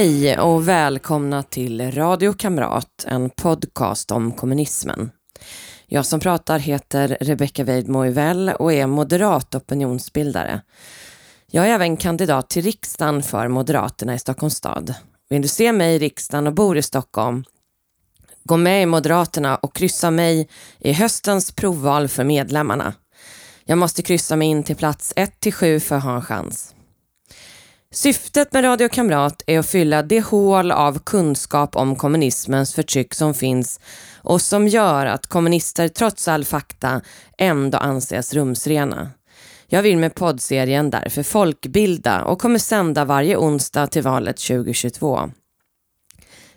Hej 0.00 0.38
och 0.38 0.68
välkomna 0.68 1.42
till 1.42 1.90
Radio 1.92 2.32
Kamrat, 2.32 3.04
en 3.06 3.30
podcast 3.30 4.10
om 4.10 4.32
kommunismen. 4.32 5.10
Jag 5.86 6.06
som 6.06 6.20
pratar 6.20 6.58
heter 6.58 7.16
Rebecka 7.20 7.64
Weidmo 7.64 7.98
och 8.58 8.72
är 8.72 8.86
moderat 8.86 9.54
opinionsbildare. 9.54 10.60
Jag 11.50 11.68
är 11.68 11.70
även 11.70 11.96
kandidat 11.96 12.50
till 12.50 12.62
riksdagen 12.62 13.22
för 13.22 13.48
Moderaterna 13.48 14.14
i 14.14 14.18
Stockholms 14.18 14.54
stad. 14.54 14.94
Vill 15.30 15.42
du 15.42 15.48
se 15.48 15.72
mig 15.72 15.94
i 15.94 15.98
riksdagen 15.98 16.46
och 16.46 16.54
bor 16.54 16.76
i 16.76 16.82
Stockholm? 16.82 17.44
Gå 18.44 18.56
med 18.56 18.82
i 18.82 18.86
Moderaterna 18.86 19.56
och 19.56 19.74
kryssa 19.74 20.10
mig 20.10 20.48
i 20.78 20.92
höstens 20.92 21.52
provval 21.52 22.08
för 22.08 22.24
medlemmarna. 22.24 22.94
Jag 23.64 23.78
måste 23.78 24.02
kryssa 24.02 24.36
mig 24.36 24.48
in 24.48 24.62
till 24.62 24.76
plats 24.76 25.12
1 25.16 25.54
7 25.54 25.80
för 25.80 25.96
att 25.96 26.04
ha 26.04 26.14
en 26.16 26.22
chans. 26.22 26.74
Syftet 27.94 28.52
med 28.52 28.64
Radio 28.64 28.88
Kamrat 28.88 29.42
är 29.46 29.58
att 29.58 29.66
fylla 29.66 30.02
det 30.02 30.20
hål 30.20 30.72
av 30.72 30.98
kunskap 30.98 31.76
om 31.76 31.96
kommunismens 31.96 32.74
förtryck 32.74 33.14
som 33.14 33.34
finns 33.34 33.80
och 34.22 34.42
som 34.42 34.68
gör 34.68 35.06
att 35.06 35.26
kommunister 35.26 35.88
trots 35.88 36.28
all 36.28 36.44
fakta 36.44 37.00
ändå 37.38 37.78
anses 37.78 38.34
rumsrena. 38.34 39.10
Jag 39.66 39.82
vill 39.82 39.98
med 39.98 40.14
poddserien 40.14 40.90
därför 40.90 41.22
folkbilda 41.22 42.24
och 42.24 42.40
kommer 42.40 42.58
sända 42.58 43.04
varje 43.04 43.36
onsdag 43.36 43.86
till 43.86 44.02
valet 44.02 44.36
2022. 44.36 45.30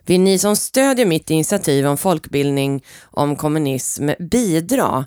Vill 0.05 0.21
ni 0.21 0.39
som 0.39 0.55
stödjer 0.55 1.05
mitt 1.05 1.29
initiativ 1.29 1.87
om 1.87 1.97
folkbildning 1.97 2.83
om 3.01 3.35
kommunism 3.35 4.09
bidra 4.19 5.05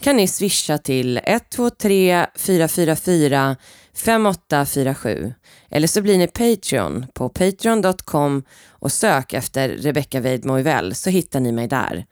kan 0.00 0.16
ni 0.16 0.28
swisha 0.28 0.78
till 0.78 1.20
123 1.24 2.26
444 2.36 3.56
5847 3.94 5.34
eller 5.70 5.86
så 5.86 6.02
blir 6.02 6.18
ni 6.18 6.26
Patreon 6.26 7.06
på 7.14 7.28
patreon.com 7.28 8.42
och 8.68 8.92
sök 8.92 9.32
efter 9.32 9.68
Rebecca 9.68 10.20
Weidmo 10.20 10.94
så 10.94 11.10
hittar 11.10 11.40
ni 11.40 11.52
mig 11.52 11.68
där. 11.68 12.06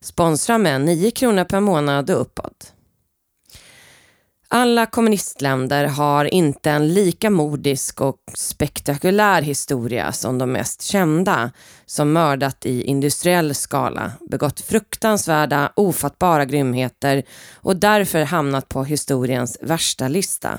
Sponsra 0.00 0.58
med 0.58 0.80
9 0.80 1.10
kronor 1.10 1.44
per 1.44 1.60
månad 1.60 2.10
och 2.10 2.20
uppåt. 2.20 2.72
Alla 4.52 4.86
kommunistländer 4.86 5.84
har 5.84 6.24
inte 6.24 6.70
en 6.70 6.94
lika 6.94 7.30
modisk 7.30 8.00
och 8.00 8.16
spektakulär 8.34 9.42
historia 9.42 10.12
som 10.12 10.38
de 10.38 10.52
mest 10.52 10.82
kända 10.82 11.50
som 11.86 12.12
mördat 12.12 12.66
i 12.66 12.82
industriell 12.82 13.54
skala, 13.54 14.12
begått 14.30 14.60
fruktansvärda, 14.60 15.72
ofattbara 15.76 16.44
grymheter 16.44 17.22
och 17.54 17.76
därför 17.76 18.24
hamnat 18.24 18.68
på 18.68 18.84
historiens 18.84 19.58
värsta 19.60 20.08
lista. 20.08 20.58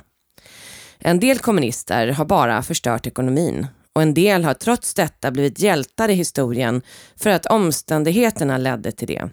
En 1.03 1.19
del 1.19 1.39
kommunister 1.39 2.07
har 2.07 2.25
bara 2.25 2.63
förstört 2.63 3.07
ekonomin 3.07 3.67
och 3.95 4.01
en 4.01 4.13
del 4.13 4.43
har 4.43 4.53
trots 4.53 4.93
detta 4.93 5.31
blivit 5.31 5.59
hjältar 5.59 6.09
i 6.09 6.13
historien 6.13 6.81
för 7.15 7.29
att 7.29 7.45
omständigheterna 7.45 8.57
ledde 8.57 8.91
till 8.91 9.07
det. 9.07 9.29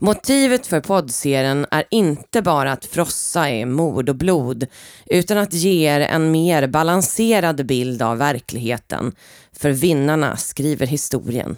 Motivet 0.00 0.66
för 0.66 0.80
poddserien 0.80 1.66
är 1.70 1.84
inte 1.90 2.42
bara 2.42 2.72
att 2.72 2.84
frossa 2.84 3.50
i 3.50 3.64
mord 3.64 4.08
och 4.08 4.16
blod 4.16 4.66
utan 5.06 5.38
att 5.38 5.52
ge 5.52 5.88
er 5.88 6.00
en 6.00 6.30
mer 6.30 6.66
balanserad 6.66 7.66
bild 7.66 8.02
av 8.02 8.18
verkligheten. 8.18 9.12
För 9.52 9.70
vinnarna 9.70 10.36
skriver 10.36 10.86
historien. 10.86 11.56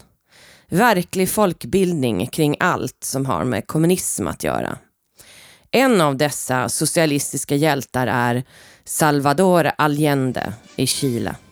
Verklig 0.69 1.31
folkbildning 1.31 2.27
kring 2.27 2.57
allt 2.61 3.05
som 3.05 3.27
har 3.27 3.45
med 3.45 3.67
kommunism 3.67 4.27
att 4.27 4.45
göra. 4.45 4.79
En 5.71 6.01
av 6.01 6.17
dessa 6.17 6.69
socialistiska 6.69 7.57
hjältar 7.57 8.07
är 8.07 8.45
Salvador 8.93 9.73
Allende 9.77 10.53
i 10.75 10.85
Chile. 10.85 11.50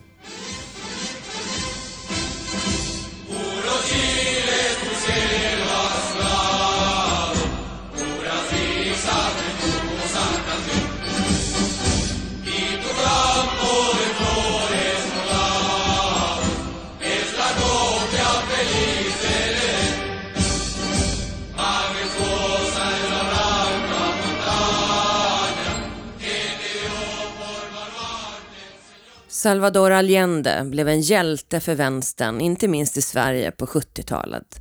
Salvador 29.39 29.91
Allende 29.91 30.63
blev 30.65 30.89
en 30.89 31.01
hjälte 31.01 31.61
för 31.61 31.75
vänstern, 31.75 32.41
inte 32.41 32.69
minst 32.69 32.97
i 32.97 33.03
Sverige 33.03 33.51
på 33.51 33.67
70-talet. 33.67 34.57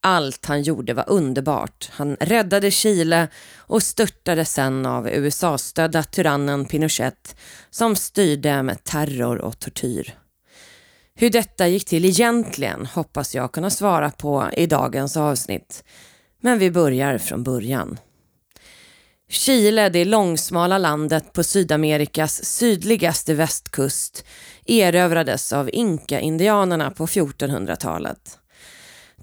Allt 0.00 0.46
han 0.46 0.62
gjorde 0.62 0.94
var 0.94 1.04
underbart. 1.10 1.90
Han 1.92 2.16
räddade 2.20 2.70
Chile 2.70 3.28
och 3.56 3.82
störtade 3.82 4.44
sen 4.44 4.86
av 4.86 5.08
USA-stödda 5.08 6.02
tyrannen 6.02 6.64
Pinochet 6.64 7.36
som 7.70 7.96
styrde 7.96 8.62
med 8.62 8.84
terror 8.84 9.38
och 9.38 9.58
tortyr. 9.58 10.14
Hur 11.14 11.30
detta 11.30 11.68
gick 11.68 11.84
till 11.84 12.04
egentligen 12.04 12.86
hoppas 12.86 13.34
jag 13.34 13.52
kunna 13.52 13.70
svara 13.70 14.10
på 14.10 14.48
i 14.56 14.66
dagens 14.66 15.16
avsnitt. 15.16 15.84
Men 16.40 16.58
vi 16.58 16.70
börjar 16.70 17.18
från 17.18 17.42
början. 17.42 17.98
Chile, 19.32 19.88
det 19.88 20.04
långsmala 20.04 20.78
landet 20.78 21.32
på 21.32 21.42
Sydamerikas 21.42 22.44
sydligaste 22.44 23.34
västkust, 23.34 24.24
erövrades 24.66 25.52
av 25.52 25.70
inka-indianerna 25.72 26.90
på 26.90 27.06
1400-talet. 27.06 28.38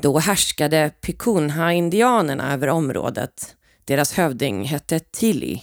Då 0.02 0.20
härskade 0.20 0.92
Picunha-indianerna 1.02 2.54
över 2.54 2.68
området. 2.68 3.56
Deras 3.86 4.14
hövding 4.14 4.64
hette 4.64 5.00
Tilly. 5.00 5.60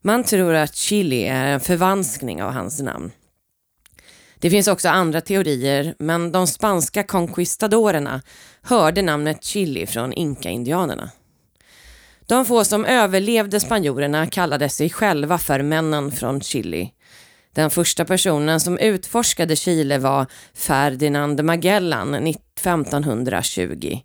Man 0.00 0.24
tror 0.24 0.54
att 0.54 0.74
Chili 0.74 1.24
är 1.24 1.46
en 1.46 1.60
förvanskning 1.60 2.42
av 2.42 2.52
hans 2.52 2.80
namn. 2.80 3.10
Det 4.38 4.50
finns 4.50 4.68
också 4.68 4.88
andra 4.88 5.20
teorier, 5.20 5.94
men 5.98 6.32
de 6.32 6.46
spanska 6.46 7.02
conquistadorerna 7.02 8.22
hörde 8.62 9.02
namnet 9.02 9.44
Chili 9.44 9.86
från 9.86 10.12
inka-indianerna. 10.12 11.10
De 12.28 12.44
få 12.44 12.64
som 12.64 12.84
överlevde 12.84 13.60
spanjorerna 13.60 14.26
kallade 14.26 14.68
sig 14.68 14.90
själva 14.90 15.38
för 15.38 15.62
männen 15.62 16.12
från 16.12 16.40
Chile. 16.40 16.88
Den 17.54 17.70
första 17.70 18.04
personen 18.04 18.60
som 18.60 18.78
utforskade 18.78 19.56
Chile 19.56 19.98
var 19.98 20.26
Ferdinand 20.54 21.44
Magellan 21.44 22.14
1520. 22.14 23.98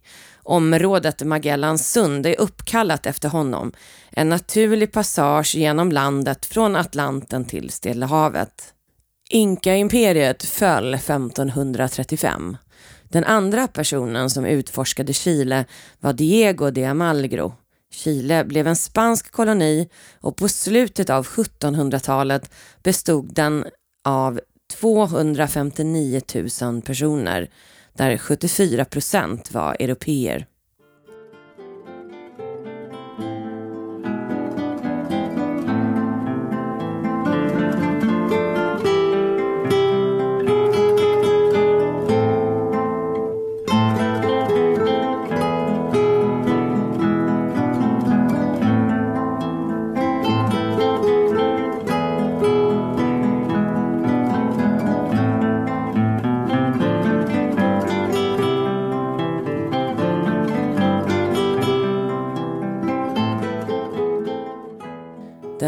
Området 0.44 1.24
Magellans 1.24 1.92
sund 1.92 2.26
är 2.26 2.40
uppkallat 2.40 3.06
efter 3.06 3.30
honom, 3.30 3.72
en 4.12 4.30
naturlig 4.30 4.92
passage 4.92 5.56
genom 5.56 5.92
landet 5.92 6.46
från 6.46 6.76
Atlanten 6.76 7.46
till 7.46 7.70
Stilla 7.70 8.06
havet. 8.06 8.74
Inka-imperiet 9.30 10.44
föll 10.44 10.94
1535. 10.94 12.58
Den 13.04 13.24
andra 13.24 13.68
personen 13.68 14.30
som 14.30 14.46
utforskade 14.46 15.14
Chile 15.14 15.66
var 16.00 16.14
Diego 16.14 16.70
de 16.70 16.86
Amalgro. 16.86 17.54
Chile 17.94 18.44
blev 18.46 18.68
en 18.68 18.76
spansk 18.76 19.32
koloni 19.32 19.90
och 20.22 20.38
på 20.38 20.48
slutet 20.48 21.10
av 21.10 21.26
1700-talet 21.26 22.52
bestod 22.84 23.34
den 23.34 23.66
av 24.08 24.40
259 24.80 26.22
000 26.62 26.82
personer 26.82 27.50
där 27.94 28.18
74 28.18 28.86
procent 28.86 29.52
var 29.52 29.78
europeer. 29.80 30.48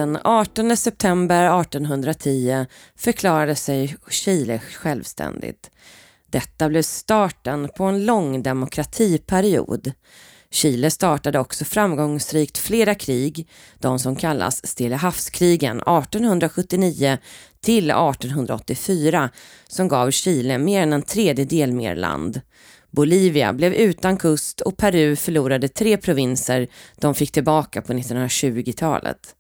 Den 0.06 0.18
18 0.24 0.78
september 0.78 1.62
1810 1.62 2.66
förklarade 2.96 3.56
sig 3.56 3.98
Chile 4.10 4.60
självständigt. 4.60 5.72
Detta 6.30 6.70
blev 6.70 6.82
starten 6.82 7.70
på 7.78 7.84
en 7.84 8.06
lång 8.06 8.44
demokratiperiod. 8.44 9.92
Chile 10.52 10.92
startade 10.92 11.40
också 11.40 11.66
framgångsrikt 11.66 12.58
flera 12.58 12.96
krig, 12.96 13.50
de 13.80 14.00
som 14.00 14.16
kallas 14.16 14.68
Stilla 14.68 14.96
havskrigen 14.96 15.78
1879 15.78 17.18
till 17.62 17.92
1884, 17.92 19.30
som 19.68 19.88
gav 19.88 20.12
Chile 20.12 20.58
mer 20.58 20.82
än 20.82 20.94
en 20.94 21.02
tredjedel 21.02 21.72
mer 21.72 21.96
land. 21.96 22.42
Bolivia 22.92 23.54
blev 23.54 23.74
utan 23.74 24.18
kust 24.18 24.62
och 24.62 24.78
Peru 24.78 25.16
förlorade 25.16 25.68
tre 25.68 25.98
provinser 25.98 26.68
de 26.96 27.16
fick 27.16 27.32
tillbaka 27.32 27.82
på 27.82 27.94
1920-talet. 27.94 29.36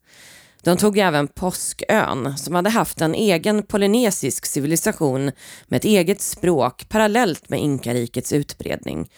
De 0.66 0.78
tog 0.78 0.98
även 0.98 1.28
Påskön 1.28 2.38
som 2.38 2.56
hade 2.56 2.70
haft 2.70 3.02
en 3.02 3.16
egen 3.16 3.64
polynesisk 3.64 4.46
civilisation 4.46 5.32
med 5.68 5.78
ett 5.78 5.86
eget 5.86 6.22
språk 6.22 6.90
parallellt 6.90 7.50
med 7.50 7.60
inkarikets 7.60 8.34
utbredning. 8.34 9.10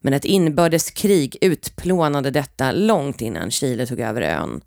Men 0.00 0.12
ett 0.12 0.24
inbördeskrig 0.24 1.36
utplånade 1.40 2.30
detta 2.30 2.72
långt 2.72 3.20
innan 3.20 3.50
Chile 3.50 3.86
tog 3.86 4.00
över 4.00 4.22
ön. 4.22 4.60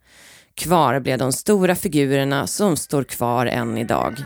Kvar 0.55 0.99
blev 0.99 1.17
de 1.17 1.31
stora 1.31 1.75
figurerna 1.75 2.47
som 2.47 2.77
står 2.77 3.03
kvar 3.03 3.45
än 3.45 3.77
idag. 3.77 4.23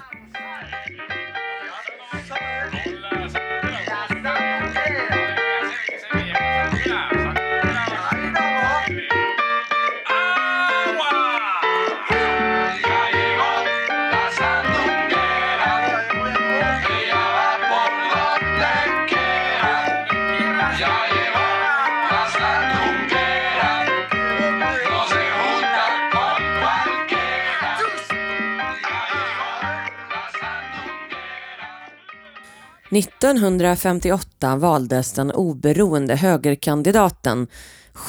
1958 32.92 34.56
valdes 34.56 35.14
den 35.14 35.32
oberoende 35.32 36.16
högerkandidaten 36.16 37.48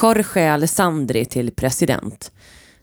Jorge 0.01 0.53
Alessandri 0.53 1.25
till 1.25 1.51
president. 1.51 2.31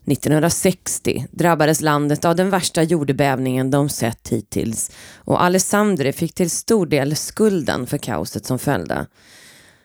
1960 0.07 1.27
drabbades 1.31 1.81
landet 1.81 2.25
av 2.25 2.37
den 2.37 2.51
värsta 2.51 2.83
jordbävningen 2.83 3.71
de 3.71 3.89
sett 3.89 4.29
hittills 4.29 4.91
och 5.17 5.43
Alessandri 5.43 6.13
fick 6.13 6.35
till 6.35 6.51
stor 6.51 6.87
del 6.87 7.17
skulden 7.17 7.87
för 7.87 7.99
kaoset 7.99 8.47
som 8.47 8.59
följde. 8.59 9.07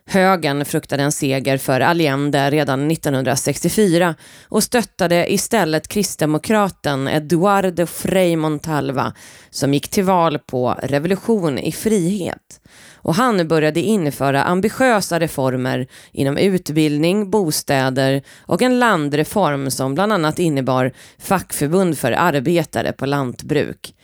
Högern 0.08 0.66
fruktade 0.66 1.04
en 1.04 1.12
seger 1.12 1.58
för 1.58 1.82
Allende 1.82 2.50
redan 2.50 2.92
1964 2.92 4.16
och 4.50 4.64
stöttade 4.64 5.34
istället 5.34 5.88
kristdemokraten 5.88 7.08
Eduardo 7.08 7.86
Frei 7.86 8.36
Montalva 8.36 9.14
som 9.50 9.74
gick 9.74 9.90
till 9.90 10.04
val 10.04 10.40
på 10.40 10.76
revolution 10.84 11.60
i 11.60 11.72
frihet. 11.72 12.62
Och 12.96 13.16
han 13.16 13.48
började 13.48 13.82
införa 13.82 14.44
ambitiösa 14.44 15.20
reformer 15.20 15.88
inom 16.12 16.38
utbildning, 16.38 17.30
bostäder 17.30 18.22
och 18.40 18.62
en 18.62 18.80
landreform 18.80 19.72
som 19.72 19.96
bland 19.96 20.14
annat 20.14 20.40
innebar 20.40 20.92
fackförbund 21.18 21.98
för 21.98 22.12
arbetare 22.12 22.92
på 22.92 23.06
lantbruk. 23.06 23.96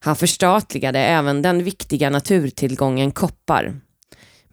Han 0.00 0.16
förstatligade 0.16 0.98
även 0.98 1.42
den 1.42 1.64
viktiga 1.64 2.10
naturtillgången 2.10 3.10
koppar. 3.10 3.74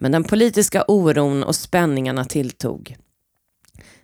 Men 0.04 0.12
den 0.12 0.24
politiska 0.24 0.84
oron 0.88 1.44
och 1.44 1.56
spänningarna 1.56 2.26
tilltog. 2.26 2.96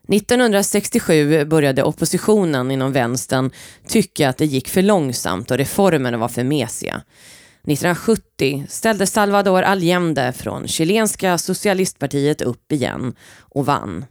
1967 0.07 1.45
började 1.45 1.83
oppositionen 1.83 2.71
inom 2.71 2.91
vänstern 2.91 3.51
tycka 3.87 4.29
att 4.29 4.37
det 4.37 4.45
gick 4.45 4.69
för 4.69 4.81
långsamt 4.81 5.51
och 5.51 5.57
reformerna 5.57 6.17
var 6.17 6.27
för 6.27 6.43
mesiga. 6.43 7.01
1970 7.63 8.65
ställde 8.69 9.07
Salvador 9.07 9.61
Allende 9.61 10.33
från 10.33 10.67
chilenska 10.67 11.37
socialistpartiet 11.37 12.41
upp 12.41 12.71
igen 12.71 13.15
och 13.39 13.65
vann. 13.65 14.05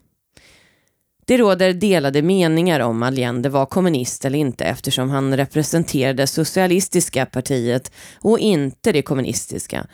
Det 1.26 1.36
råder 1.36 1.72
delade 1.72 2.22
meningar 2.22 2.80
om 2.80 3.02
Allende 3.02 3.48
var 3.48 3.66
kommunist 3.66 4.24
eller 4.24 4.38
inte 4.38 4.64
eftersom 4.64 5.10
han 5.10 5.36
representerade 5.36 6.26
socialistiska 6.26 7.26
partiet 7.26 7.92
och 8.20 8.38
inte 8.38 8.92
det 8.92 9.02
kommunistiska 9.02 9.86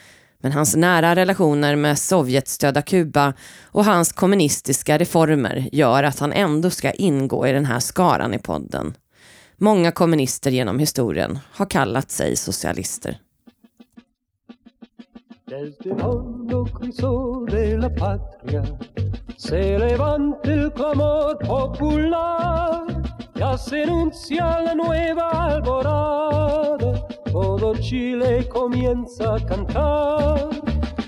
men 0.44 0.52
hans 0.52 0.76
nära 0.76 1.14
relationer 1.14 1.76
med 1.76 1.98
Sovjetstödda 1.98 2.82
Kuba 2.82 3.32
och 3.64 3.84
hans 3.84 4.12
kommunistiska 4.12 4.98
reformer 4.98 5.68
gör 5.72 6.02
att 6.02 6.18
han 6.18 6.32
ändå 6.32 6.70
ska 6.70 6.90
ingå 6.90 7.46
i 7.46 7.52
den 7.52 7.64
här 7.64 7.80
skaran 7.80 8.34
i 8.34 8.38
podden. 8.38 8.94
Många 9.56 9.92
kommunister 9.92 10.50
genom 10.50 10.78
historien 10.78 11.38
har 11.52 11.66
kallat 11.66 12.10
sig 12.10 12.36
socialister. 12.36 13.18
Desde 15.46 16.02
hondo 16.02 16.66
crisol 16.66 17.46
de 17.50 17.76
la 17.76 17.88
patria 17.90 18.66
se 19.36 19.78
levanta 19.78 20.52
el 20.52 20.70
clamor 20.70 21.34
popular 21.34 23.03
ya 23.34 23.58
se 23.58 23.82
anuncia 23.82 24.60
la 24.60 24.74
nueva 24.74 25.30
alborada 25.30 26.34
todo 27.34 27.74
Chile 27.78 28.48
comienza 28.48 29.34
a 29.34 29.40
cantar, 29.44 30.50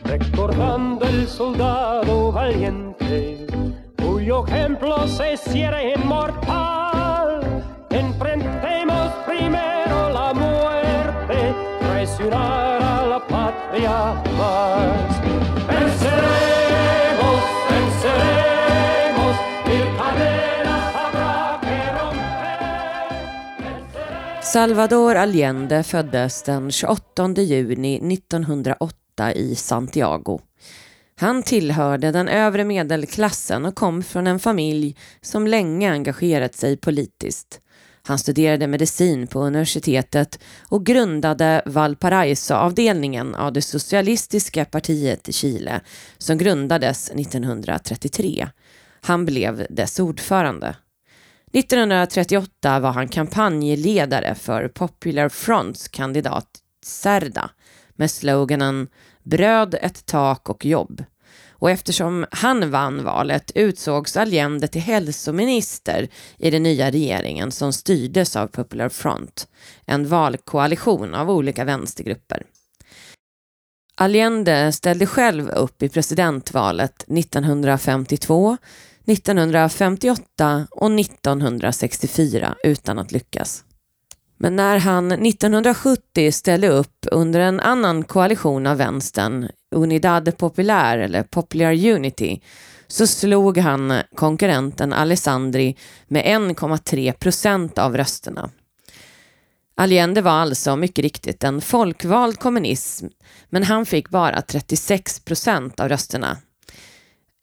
recordando 0.02 1.06
el 1.06 1.28
soldado 1.28 2.32
valiente, 2.32 3.46
cuyo 3.96 4.44
ejemplo 4.44 5.06
se 5.06 5.34
hiciera 5.34 5.80
inmortal. 5.84 7.62
Enfrentemos 7.90 9.12
primero 9.24 10.10
la 10.10 10.34
muerte, 10.34 11.54
traicionar 11.78 12.82
a 12.82 13.06
la 13.06 13.20
patria 13.28 14.22
más. 14.36 15.15
Salvador 24.52 25.14
Allende 25.14 25.82
föddes 25.82 26.42
den 26.42 26.70
28 26.70 27.28
juni 27.28 28.14
1908 28.14 29.32
i 29.34 29.54
Santiago. 29.54 30.40
Han 31.16 31.42
tillhörde 31.42 32.12
den 32.12 32.28
övre 32.28 32.64
medelklassen 32.64 33.64
och 33.64 33.74
kom 33.74 34.02
från 34.02 34.26
en 34.26 34.38
familj 34.38 34.96
som 35.20 35.46
länge 35.46 35.92
engagerat 35.92 36.54
sig 36.54 36.76
politiskt. 36.76 37.60
Han 38.02 38.18
studerade 38.18 38.66
medicin 38.66 39.26
på 39.26 39.40
universitetet 39.40 40.38
och 40.68 40.86
grundade 40.86 41.62
Valparaiso-avdelningen 41.66 43.34
av 43.34 43.52
det 43.52 43.62
socialistiska 43.62 44.64
partiet 44.64 45.28
i 45.28 45.32
Chile 45.32 45.80
som 46.18 46.38
grundades 46.38 47.10
1933. 47.10 48.48
Han 49.00 49.24
blev 49.24 49.66
dess 49.70 50.00
ordförande. 50.00 50.76
1938 51.56 52.80
var 52.80 52.92
han 52.92 53.08
kampanjledare 53.08 54.34
för 54.34 54.68
Popular 54.68 55.28
Fronts 55.28 55.88
kandidat 55.88 56.46
Serda 56.84 57.50
med 57.94 58.10
sloganen 58.10 58.88
“Bröd, 59.22 59.74
ett 59.82 60.06
tak 60.06 60.48
och 60.48 60.64
jobb” 60.64 61.04
och 61.50 61.70
eftersom 61.70 62.26
han 62.30 62.70
vann 62.70 63.04
valet 63.04 63.50
utsågs 63.54 64.16
Allende 64.16 64.68
till 64.68 64.80
hälsominister 64.80 66.08
i 66.38 66.50
den 66.50 66.62
nya 66.62 66.90
regeringen 66.90 67.52
som 67.52 67.72
styrdes 67.72 68.36
av 68.36 68.46
Popular 68.46 68.88
Front, 68.88 69.48
en 69.86 70.08
valkoalition 70.08 71.14
av 71.14 71.30
olika 71.30 71.64
vänstergrupper. 71.64 72.42
Allende 73.94 74.72
ställde 74.72 75.06
själv 75.06 75.48
upp 75.48 75.82
i 75.82 75.88
presidentvalet 75.88 77.02
1952, 77.02 78.56
1958 79.06 80.66
och 80.70 81.00
1964 81.00 82.54
utan 82.64 82.98
att 82.98 83.12
lyckas. 83.12 83.64
Men 84.38 84.56
när 84.56 84.78
han 84.78 85.12
1970 85.12 86.32
ställde 86.32 86.68
upp 86.68 87.06
under 87.10 87.40
en 87.40 87.60
annan 87.60 88.04
koalition 88.04 88.66
av 88.66 88.76
vänstern, 88.76 89.48
Unidad 89.74 90.38
Popular 90.38 90.98
eller 90.98 91.22
Popular 91.22 91.86
Unity, 91.86 92.40
så 92.86 93.06
slog 93.06 93.58
han 93.58 94.00
konkurrenten 94.14 94.92
Alessandri 94.92 95.76
med 96.08 96.24
1,3 96.24 97.12
procent 97.12 97.78
av 97.78 97.96
rösterna. 97.96 98.50
Allende 99.74 100.22
var 100.22 100.32
alltså 100.32 100.76
mycket 100.76 101.02
riktigt 101.02 101.44
en 101.44 101.60
folkvald 101.60 102.38
kommunism, 102.38 103.06
men 103.48 103.62
han 103.62 103.86
fick 103.86 104.08
bara 104.08 104.42
36 104.42 105.20
procent 105.20 105.80
av 105.80 105.88
rösterna. 105.88 106.36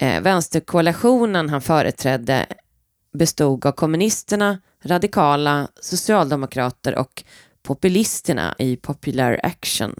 Eh, 0.03 0.21
vänsterkoalitionen 0.21 1.49
han 1.49 1.61
företrädde 1.61 2.45
bestod 3.13 3.65
av 3.65 3.71
kommunisterna, 3.71 4.59
radikala, 4.83 5.67
socialdemokrater 5.79 6.97
och 6.97 7.23
populisterna 7.61 8.55
i 8.59 8.75
Popular 8.75 9.39
Action. 9.43 9.95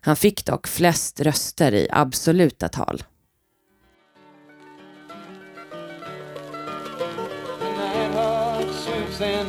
Han 0.00 0.16
fick 0.16 0.44
dock 0.44 0.66
flest 0.66 1.20
röster 1.20 1.74
i 1.74 1.88
absoluta 1.90 2.68
tal. 2.68 3.02
Susan, 8.70 9.46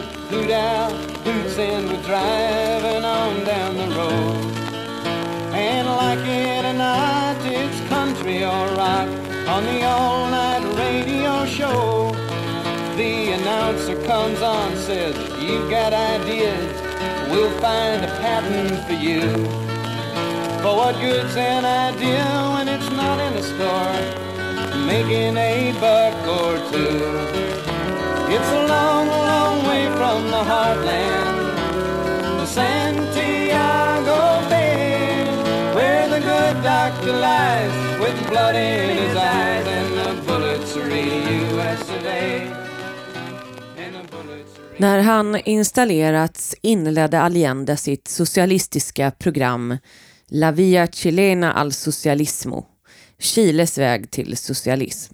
on 9.58 9.66
the 9.66 9.84
all-night 9.84 10.64
radio 10.78 11.44
show. 11.48 12.12
The 12.96 13.32
announcer 13.38 13.96
comes 14.06 14.40
on, 14.40 14.76
says, 14.76 15.16
you've 15.42 15.68
got 15.68 15.94
ideas, 15.94 16.76
we'll 17.32 17.56
find 17.60 18.06
a 18.06 18.12
patent 18.22 18.86
for 18.86 18.94
you. 18.94 19.22
But 20.62 20.76
what 20.80 20.94
good's 21.02 21.36
an 21.36 21.66
idea 21.66 22.24
when 22.54 22.68
it's 22.68 22.90
not 22.92 23.20
in 23.20 23.34
the 23.34 23.46
store? 23.54 24.26
making 24.86 25.36
a 25.36 25.74
buck 25.82 26.16
or 26.40 26.54
two. 26.72 27.02
It's 28.36 28.52
a 28.60 28.64
long, 28.76 29.08
long 29.08 29.56
way 29.68 29.86
from 29.98 30.20
the 30.36 30.44
heartland 30.52 31.38
to 32.40 32.46
Santiago 32.46 34.20
Bay, 34.50 35.26
where 35.76 36.08
the 36.08 36.20
good 36.20 36.64
doctor 36.64 37.12
lies 37.12 37.77
blood 38.30 38.56
in 38.56 38.90
his 38.90 39.16
eyes 39.16 39.68
and 39.68 39.94
the 39.98 40.28
bullets 40.28 40.78
are 40.78 40.90
USA 40.90 42.58
När 44.80 45.00
han 45.00 45.36
installerats 45.36 46.56
inledde 46.62 47.20
Allende 47.20 47.78
sitt 47.78 48.08
socialistiska 48.08 49.12
program 49.12 49.78
La 50.28 50.52
Via 50.52 50.88
Chilena 50.88 51.54
al 51.54 51.72
Socialismo 51.72 52.66
Chiles 53.20 53.78
väg 53.78 54.12
till 54.12 54.38
socialism. 54.38 55.14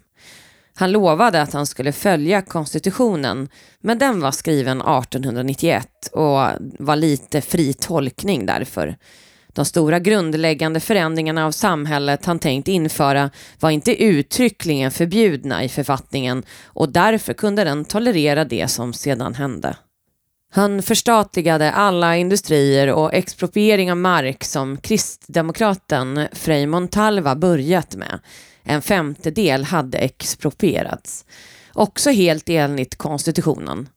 Han 0.74 0.92
lovade 0.92 1.42
att 1.42 1.52
han 1.52 1.66
skulle 1.66 1.92
följa 1.92 2.42
konstitutionen, 2.42 3.48
men 3.80 3.98
den 3.98 4.20
var 4.20 4.32
skriven 4.32 4.80
1891 4.80 5.88
och 6.12 6.40
var 6.78 6.96
lite 6.96 7.40
fri 7.40 7.72
tolkning 7.72 8.46
därför. 8.46 8.96
De 9.54 9.64
stora 9.64 9.98
grundläggande 9.98 10.80
förändringarna 10.80 11.46
av 11.46 11.50
samhället 11.50 12.24
han 12.24 12.38
tänkt 12.38 12.68
införa 12.68 13.30
var 13.60 13.70
inte 13.70 14.04
uttryckligen 14.04 14.90
förbjudna 14.90 15.64
i 15.64 15.68
författningen 15.68 16.42
och 16.64 16.92
därför 16.92 17.32
kunde 17.32 17.64
den 17.64 17.84
tolerera 17.84 18.44
det 18.44 18.68
som 18.68 18.92
sedan 18.92 19.34
hände. 19.34 19.76
Han 20.52 20.82
förstatligade 20.82 21.72
alla 21.72 22.16
industrier 22.16 22.92
och 22.92 23.14
expropriering 23.14 23.90
av 23.90 23.96
mark 23.96 24.44
som 24.44 24.76
kristdemokraten 24.76 26.28
Frei 26.32 26.66
Montalva 26.66 27.34
börjat 27.34 27.96
med. 27.96 28.18
En 28.62 28.82
femtedel 28.82 29.64
hade 29.64 29.98
exproprierats. 29.98 31.24
Också 31.72 32.10
helt 32.10 32.48
enligt 32.48 32.96
konstitutionen. 32.96 33.88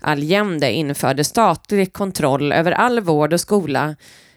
Allende 0.00 0.72
införde 0.72 1.24
statlig 1.24 1.92
kontroll 1.92 2.52
över 2.52 2.72
all 2.72 3.00
vård 3.00 3.32
och 3.32 3.40
skola, 3.40 3.96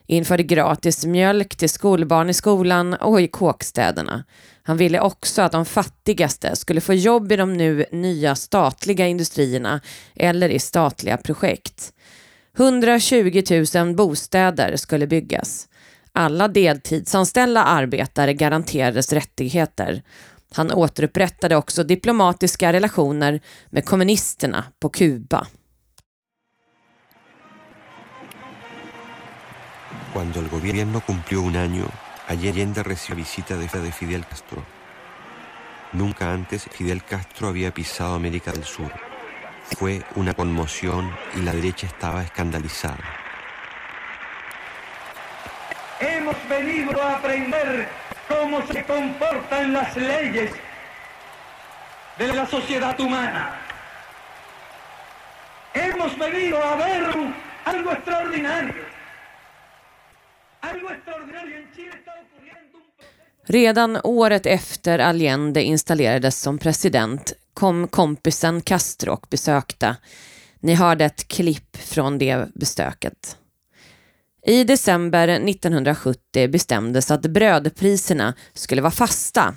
införde 0.10 0.44
gratis 0.44 1.06
mjölk 1.06 1.56
till 1.56 1.70
skolbarn 1.70 2.30
i 2.30 2.34
skolan 2.34 2.94
och 2.94 3.22
i 3.22 3.28
kåkstäderna. 3.28 4.24
Han 4.64 4.78
ville 4.78 5.00
också 5.00 5.42
att 5.42 5.52
de 5.52 5.66
fattigaste 5.66 6.56
skulle 6.56 6.82
få 6.82 6.94
jobb 6.94 7.32
i 7.32 7.36
de 7.36 7.54
nu 7.54 7.86
nya 7.92 8.36
statliga 8.36 9.08
industrierna 9.08 9.82
eller 10.16 10.50
i 10.50 10.60
statliga 10.60 11.18
projekt. 11.18 11.94
120 12.58 13.44
000 13.76 13.96
bostäder 13.96 14.76
skulle 14.76 15.08
byggas. 15.08 15.68
Alla 16.12 16.48
deltidsanställda 16.48 17.64
arbetare 17.64 18.34
garanterades 18.34 19.14
rättigheter. 19.14 20.02
Han 20.52 20.72
återupprättade 20.72 21.56
också 21.56 21.84
diplomatiska 21.84 22.74
relationer 22.74 23.42
med 23.70 23.86
kommunisterna 23.86 24.64
på 24.80 24.90
Kuba. 24.90 25.48
Cuando 30.14 30.40
el 30.40 30.50
gobierno 30.50 31.02
cumplió 31.02 31.42
un 31.42 31.56
año 31.56 31.86
Allende 32.28 32.84
recibió 32.84 33.18
visita 33.18 33.56
de 33.56 33.92
Fidel 33.92 34.26
Castro. 34.26 34.64
Nunca 35.94 36.32
antes 36.32 36.68
Fidel 36.72 37.04
Castro 37.04 37.48
había 37.48 37.74
pisado 37.74 38.16
América 38.16 38.52
del 38.52 38.64
Sur. 38.64 38.92
Fue 39.78 40.04
una 40.16 40.34
conmoción 40.34 41.12
y 41.36 41.42
la 41.42 41.54
derecha 41.54 41.88
estaba 41.88 42.24
escandalizada. 42.24 43.04
Hemos 46.00 46.36
venido 46.48 47.02
a 47.02 47.16
aprender 47.16 47.90
cómo 48.28 48.66
se 48.68 48.84
comportan 48.84 49.74
las 49.74 49.96
leyes 49.96 50.52
de 52.18 52.28
la 52.28 52.46
sociedad 52.48 53.00
humana. 53.00 53.60
Hemos 55.74 56.18
venido 56.18 56.64
a 56.64 56.76
ver 56.76 57.04
algo 57.66 57.92
extraordinario 57.92 58.89
Redan 63.52 63.98
året 64.04 64.46
efter 64.46 65.00
Allende 65.00 65.64
installerades 65.64 66.42
som 66.42 66.58
president 66.58 67.34
kom 67.54 67.88
kompisen 67.88 68.62
Castro 68.62 69.14
och 69.14 69.28
besökte. 69.30 69.96
Ni 70.60 70.74
hörde 70.74 71.06
ett 71.06 71.28
klipp 71.28 71.78
från 71.78 72.18
det 72.18 72.48
besöket. 72.56 73.38
I 74.46 74.64
december 74.64 75.28
1970 75.28 76.48
bestämdes 76.48 77.12
att 77.12 77.22
brödpriserna 77.22 78.34
skulle 78.54 78.82
vara 78.82 78.92
fasta 78.92 79.56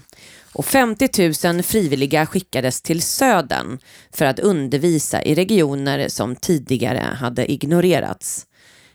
och 0.53 0.65
50 0.65 1.49
000 1.53 1.63
frivilliga 1.63 2.27
skickades 2.27 2.83
till 2.83 3.03
södern 3.03 3.79
för 4.13 4.25
att 4.25 4.39
undervisa 4.39 5.23
i 5.23 5.35
regioner 5.35 6.09
som 6.09 6.37
tidigare 6.37 7.17
hade 7.21 7.53
ignorerats. 7.53 8.47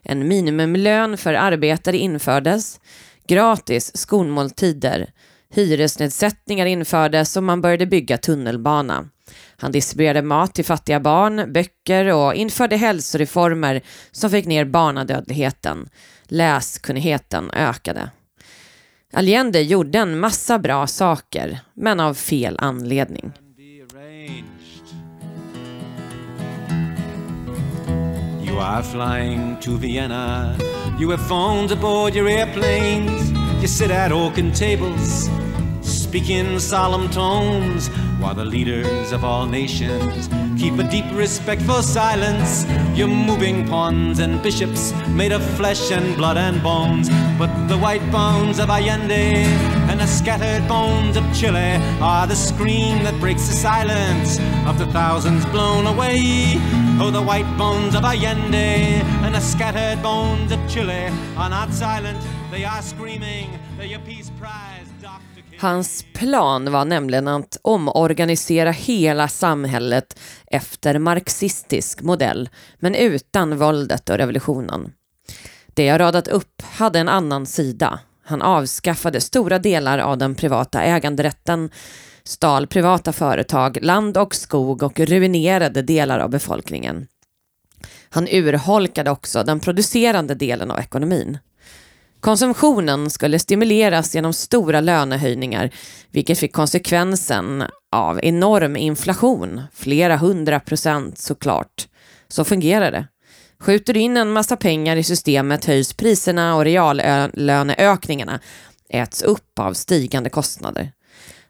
En 0.04 0.28
minimumlön 0.28 1.18
för 1.18 1.34
arbetare 1.34 1.98
infördes, 1.98 2.80
gratis 3.28 3.98
skolmåltider, 3.98 5.10
hyresnedsättningar 5.50 6.66
infördes 6.66 7.38
och 7.38 7.44
man 7.44 7.62
började 7.62 7.86
bygga 7.86 8.18
tunnelbana. 8.18 9.10
Han 9.58 9.72
distribuerade 9.72 10.22
mat 10.22 10.56
till 10.56 10.66
fattiga 10.66 11.00
barn, 11.00 11.54
böcker 11.54 12.14
och 12.14 12.36
införde 12.36 12.78
hälsoreformer 12.78 13.82
som 14.12 14.30
fick 14.30 14.46
ner 14.46 14.66
barnadödligheten. 14.66 15.90
Läskunnigheten 16.24 17.52
ökade. 17.52 18.10
Allende 19.14 19.62
gjorde 19.62 20.00
en 20.00 20.20
massa 20.20 20.60
bra 20.60 20.88
saker, 20.88 21.60
men 21.74 22.00
av 22.00 22.14
fel 22.14 22.58
anledning. 22.60 23.32
You 28.58 28.64
are 28.64 28.82
flying 28.82 29.60
to 29.60 29.78
Vienna. 29.78 30.58
You 30.98 31.12
have 31.12 31.22
phones 31.28 31.72
aboard 31.72 32.16
your 32.16 32.28
airplanes. 32.28 33.30
You 33.62 33.68
sit 33.68 33.92
at 33.92 34.12
oaken 34.12 34.52
tables, 34.52 35.30
speak 35.82 36.32
in 36.32 36.60
solemn 36.60 37.08
tones, 37.12 37.90
while 38.18 38.34
the 38.34 38.44
leaders 38.44 39.12
of 39.12 39.24
all 39.24 39.46
nations 39.46 40.28
keep 40.58 40.80
a 40.80 40.84
deep 40.84 41.06
respectful 41.14 41.84
silence. 41.84 42.66
You're 42.98 43.08
moving 43.08 43.68
pawns 43.68 44.20
and 44.20 44.42
bishops 44.42 44.92
made 45.10 45.32
of 45.32 45.44
flesh 45.56 45.92
and 45.92 46.16
blood 46.18 46.38
and 46.38 46.62
bones. 46.64 47.10
But 47.38 47.68
the 47.68 47.78
white 47.78 48.06
bones 48.12 48.60
of 48.60 48.70
Allende 48.70 49.44
and 49.90 50.00
the 50.00 50.08
scattered 50.08 50.68
bones 50.68 51.16
of 51.16 51.24
Chile 51.36 51.76
are 52.02 52.26
the 52.26 52.36
scream 52.36 53.04
that 53.04 53.20
breaks 53.20 53.48
the 53.48 53.54
silence 53.54 54.40
of 54.68 54.80
the 54.80 54.88
thousands 54.88 55.46
blown 55.46 55.86
away. 55.86 56.56
Oh, 57.00 57.12
the 57.12 57.22
white 57.22 57.50
bones 57.58 57.94
of 57.94 58.04
Allende 58.04 59.02
and 59.24 59.36
the 59.36 59.40
scattered 59.40 60.02
bones 60.02 60.52
of 60.52 60.60
Chile 60.68 61.12
are 61.38 61.50
not 61.50 61.72
silent, 61.72 62.20
they 62.50 62.66
are 62.66 62.82
screaming, 62.82 63.60
they're 63.78 63.86
your 63.86 64.00
peace 64.00 64.32
prize. 64.40 64.77
Hans 65.60 66.06
plan 66.14 66.72
var 66.72 66.86
nämligen 66.86 67.28
att 67.28 67.58
omorganisera 67.62 68.72
hela 68.72 69.28
samhället 69.28 70.20
efter 70.48 71.00
marxistisk 71.00 72.02
modell, 72.02 72.50
men 72.80 72.96
utan 72.96 73.58
våldet 73.58 74.10
och 74.10 74.18
revolutionen. 74.18 74.92
Det 75.68 75.86
jag 75.86 76.00
radat 76.00 76.28
upp 76.28 76.62
hade 76.62 77.00
en 77.00 77.10
annan 77.10 77.46
sida. 77.46 78.00
Han 78.24 78.42
avskaffade 78.42 79.22
stora 79.22 79.60
delar 79.60 79.98
av 79.98 80.18
den 80.18 80.36
privata 80.36 80.82
äganderätten, 80.82 81.70
stal 82.24 82.68
privata 82.68 83.14
företag, 83.14 83.78
land 83.82 84.18
och 84.18 84.36
skog 84.36 84.84
och 84.84 85.00
ruinerade 85.00 85.82
delar 85.82 86.20
av 86.20 86.30
befolkningen. 86.30 87.08
Han 88.10 88.28
urholkade 88.28 89.12
också 89.12 89.44
den 89.44 89.60
producerande 89.60 90.36
delen 90.36 90.72
av 90.72 90.80
ekonomin. 90.80 91.38
Konsumtionen 92.20 93.10
skulle 93.10 93.40
stimuleras 93.40 94.16
genom 94.16 94.34
stora 94.34 94.82
lönehöjningar, 94.82 95.70
vilket 96.12 96.40
fick 96.40 96.54
konsekvensen 96.54 97.64
av 97.92 98.20
enorm 98.24 98.76
inflation, 98.76 99.62
flera 99.74 100.18
hundra 100.18 100.60
procent 100.60 101.18
såklart. 101.18 101.88
Så 102.28 102.44
fungerar 102.44 102.92
det. 102.92 103.08
Skjuter 103.60 103.94
du 103.94 104.00
in 104.00 104.18
en 104.18 104.32
massa 104.32 104.58
pengar 104.58 104.96
i 104.96 105.04
systemet 105.04 105.66
höjs 105.66 105.94
priserna 105.94 106.56
och 106.56 106.64
reallöneökningarna 106.64 108.40
äts 108.90 109.22
upp 109.22 109.60
av 109.60 109.74
stigande 109.74 110.30
kostnader. 110.30 110.92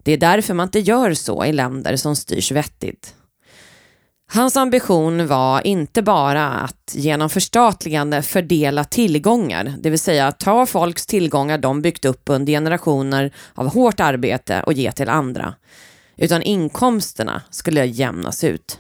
Det 0.04 0.12
är 0.12 0.18
därför 0.18 0.54
man 0.54 0.68
inte 0.68 0.80
gör 0.80 1.14
så 1.14 1.46
i 1.46 1.52
länder 1.52 1.96
som 1.96 2.16
styrs 2.16 2.52
vettigt. 2.52 3.16
Hans 4.29 4.57
ambition 4.57 5.27
var 5.27 5.67
inte 5.67 6.01
bara 6.01 6.48
att 6.48 6.91
genom 6.96 7.29
förstatligande 7.29 8.22
fördela 8.22 8.84
tillgångar, 8.84 9.74
det 9.79 9.89
vill 9.89 10.00
säga 10.00 10.31
ta 10.31 10.65
folks 10.65 11.05
tillgångar 11.05 11.57
de 11.57 11.81
byggt 11.81 12.05
upp 12.05 12.22
under 12.25 12.53
generationer 12.53 13.34
av 13.53 13.67
hårt 13.67 14.00
arbete 14.00 14.63
och 14.65 14.74
ge 14.74 14.91
till 14.91 15.10
andra, 15.10 15.53
utan 16.17 16.41
inkomsterna 16.41 17.41
skulle 17.50 17.86
jämnas 17.86 18.43
ut. 18.43 18.79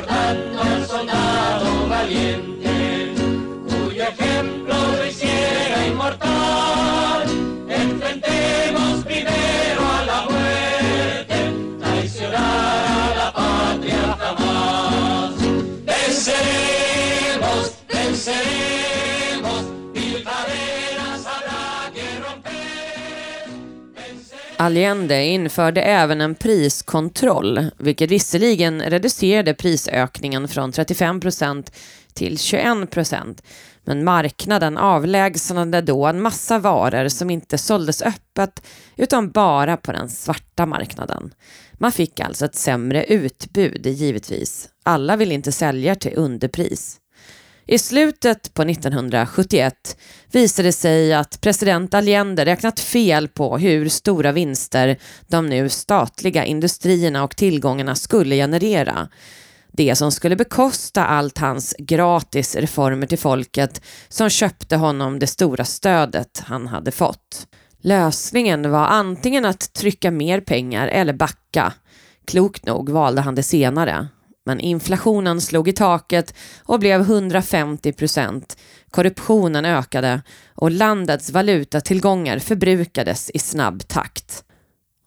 Por 0.00 0.06
tanto 0.06 0.86
soldado 0.86 1.86
valiente. 1.86 2.49
Allende 24.60 25.24
införde 25.24 25.82
även 25.82 26.20
en 26.20 26.34
priskontroll, 26.34 27.70
vilket 27.78 28.10
visserligen 28.10 28.82
reducerade 28.82 29.54
prisökningen 29.54 30.48
från 30.48 30.72
35 30.72 31.20
procent 31.20 31.72
till 32.14 32.38
21 32.38 32.90
procent. 32.90 33.42
Men 33.84 34.04
marknaden 34.04 34.78
avlägsnade 34.78 35.80
då 35.80 36.06
en 36.06 36.22
massa 36.22 36.58
varor 36.58 37.08
som 37.08 37.30
inte 37.30 37.58
såldes 37.58 38.02
öppet 38.02 38.66
utan 38.96 39.30
bara 39.30 39.76
på 39.76 39.92
den 39.92 40.08
svarta 40.08 40.66
marknaden. 40.66 41.34
Man 41.72 41.92
fick 41.92 42.20
alltså 42.20 42.44
ett 42.44 42.54
sämre 42.54 43.04
utbud, 43.04 43.86
givetvis. 43.86 44.68
Alla 44.82 45.16
vill 45.16 45.32
inte 45.32 45.52
sälja 45.52 45.94
till 45.94 46.12
underpris. 46.16 46.96
I 47.70 47.78
slutet 47.78 48.54
på 48.54 48.62
1971 48.62 49.96
visade 50.32 50.68
det 50.68 50.72
sig 50.72 51.14
att 51.14 51.40
president 51.40 51.94
Allende 51.94 52.44
räknat 52.44 52.80
fel 52.80 53.28
på 53.28 53.58
hur 53.58 53.88
stora 53.88 54.32
vinster 54.32 54.96
de 55.28 55.46
nu 55.46 55.68
statliga 55.68 56.44
industrierna 56.44 57.24
och 57.24 57.36
tillgångarna 57.36 57.94
skulle 57.94 58.34
generera. 58.34 59.08
Det 59.72 59.96
som 59.96 60.12
skulle 60.12 60.36
bekosta 60.36 61.04
allt 61.04 61.38
hans 61.38 61.74
gratis 61.78 62.56
reformer 62.56 63.06
till 63.06 63.18
folket 63.18 63.82
som 64.08 64.30
köpte 64.30 64.76
honom 64.76 65.18
det 65.18 65.26
stora 65.26 65.64
stödet 65.64 66.42
han 66.46 66.66
hade 66.66 66.90
fått. 66.90 67.46
Lösningen 67.82 68.70
var 68.70 68.86
antingen 68.86 69.44
att 69.44 69.72
trycka 69.72 70.10
mer 70.10 70.40
pengar 70.40 70.88
eller 70.88 71.12
backa. 71.12 71.72
Klokt 72.24 72.66
nog 72.66 72.90
valde 72.90 73.20
han 73.20 73.34
det 73.34 73.42
senare. 73.42 74.08
Men 74.50 74.60
inflationen 74.60 75.40
slog 75.40 75.68
i 75.68 75.72
taket 75.72 76.34
och 76.64 76.80
blev 76.80 77.00
150 77.00 77.92
procent. 77.92 78.56
Korruptionen 78.90 79.64
ökade 79.64 80.22
och 80.54 80.70
landets 80.70 81.30
valutatillgångar 81.30 82.38
förbrukades 82.38 83.30
i 83.30 83.38
snabb 83.38 83.88
takt. 83.88 84.44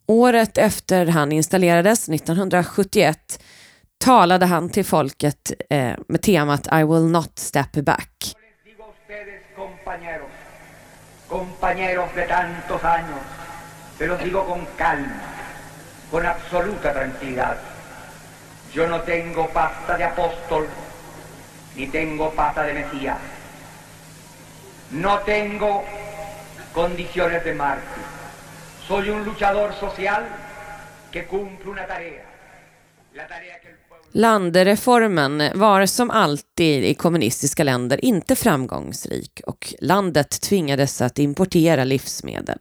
Året 0.08 0.58
efter 0.58 1.06
han 1.06 1.32
installerades, 1.32 2.10
1971, 2.10 3.44
talade 3.98 4.46
han 4.46 4.70
till 4.70 4.86
folket 4.86 5.52
eh, 5.70 5.94
med 6.08 6.22
temat 6.22 6.68
I 6.68 6.84
will 6.84 7.06
not 7.06 7.40
step 7.40 7.72
back. 7.72 8.36
Compañeros 11.28 12.16
de 12.16 12.28
tantos 12.28 12.84
años, 12.84 13.20
se 13.98 14.08
los 14.08 14.24
digo 14.24 14.46
con 14.46 14.66
calma, 14.78 15.22
con 16.12 16.26
absoluta 16.26 16.94
tranquilidad. 16.94 17.73
Yo 18.74 18.88
no 18.88 19.02
tengo 19.02 19.48
pasta 19.50 19.98
de 19.98 20.04
apóstol, 20.04 20.68
ni 21.76 21.88
tengo 21.88 22.32
pasta 22.32 22.64
de 22.64 22.74
Mesías. 22.74 23.20
No 24.92 25.20
tengo 25.20 25.84
condiciones 26.74 27.44
de 27.44 27.54
mártir. 27.54 28.04
Soy 28.88 29.10
un 29.10 29.24
luchador 29.24 29.74
social 29.80 30.26
que 31.12 31.26
cumple 31.26 31.72
una 31.72 31.86
tarea. 31.86 32.26
La 33.14 33.28
tarea 33.28 33.60
que 33.62 33.70
el 33.70 33.76
pueblo... 33.88 34.08
Landereformen 34.12 35.52
var 35.56 35.86
som 35.86 36.10
alltid 36.10 36.84
i 36.84 36.94
kommunistiska 36.94 37.64
länder 37.64 38.06
inte 38.06 38.36
framgångsrik 38.36 39.42
och 39.46 39.74
landet 39.80 40.42
tvingades 40.42 41.02
att 41.02 41.20
importera 41.20 41.84
livsmedel. 41.84 42.60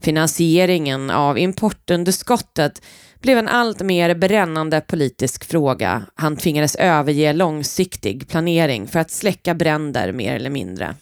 Finansieringen 0.00 1.10
av 1.10 1.38
importunderskottet 1.38 2.82
blev 3.20 3.38
en 3.38 3.48
allt 3.48 3.82
mer 3.82 4.14
brännande 4.14 4.80
politisk 4.80 5.44
fråga. 5.44 6.02
Han 6.14 6.36
tvingades 6.36 6.76
överge 6.76 7.32
långsiktig 7.32 8.28
planering 8.28 8.88
för 8.88 8.98
att 8.98 9.10
släcka 9.10 9.54
bränder 9.54 10.12
mer 10.12 10.34
eller 10.34 10.50
mindre. 10.50 10.94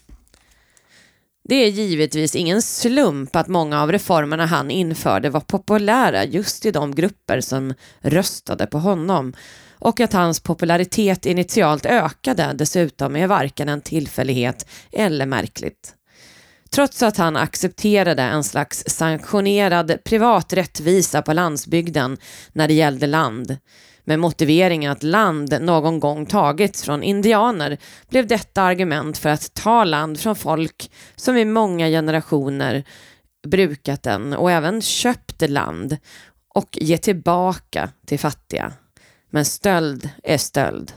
Det 1.49 1.55
är 1.55 1.69
givetvis 1.69 2.35
ingen 2.35 2.63
slump 2.63 3.37
att 3.37 3.49
många 3.49 3.83
av 3.83 3.93
reformerna 3.93 4.47
han 4.47 4.71
införde 4.71 5.31
var 5.31 5.41
populära 5.41 6.25
just 6.25 6.67
i 6.67 6.71
de 6.71 6.95
grupper 6.95 7.41
som 7.41 7.75
röstade 8.01 8.67
på 8.67 8.79
honom 8.79 9.33
och 9.79 10.01
att 10.01 10.13
hans 10.13 10.41
popularitet 10.41 11.27
initialt 11.27 11.87
ökade 11.87 12.53
dessutom 12.55 13.17
är 13.17 13.27
varken 13.27 13.69
en 13.69 13.81
tillfällighet 13.81 14.67
eller 14.93 15.27
märkligt. 15.27 15.95
Trots 16.71 17.03
att 17.03 17.17
han 17.17 17.37
accepterade 17.37 18.23
en 18.23 18.45
slags 18.45 18.85
sanktionerad 18.87 20.05
privat 20.05 20.53
rättvisa 20.53 21.23
på 21.23 21.33
landsbygden 21.33 22.17
när 22.53 22.69
det 22.69 22.75
gällde 22.75 23.07
land, 23.07 23.57
med 24.05 24.19
motiveringen 24.19 24.93
att 24.93 25.03
land 25.03 25.59
någon 25.61 26.01
gång 26.01 26.27
tagits 26.27 26.83
från 26.83 27.03
indianer 27.03 27.79
blev 28.09 28.27
detta 28.27 28.63
argument 28.63 29.19
för 29.19 29.29
att 29.29 29.55
ta 29.55 29.85
land 29.85 30.21
från 30.21 30.37
folk 30.37 30.91
som 31.17 31.37
i 31.37 31.45
många 31.45 31.89
generationer 31.89 32.85
brukat 33.47 34.03
den 34.03 34.33
och 34.33 34.51
även 34.51 34.83
köpt 34.83 35.51
land 35.51 35.97
och 36.55 36.79
ge 36.81 36.99
tillbaka 36.99 37.91
till 38.07 38.19
fattiga. 38.19 38.73
Men 39.31 39.45
stöld 39.45 40.11
är 40.23 40.39
stöld. 40.39 40.93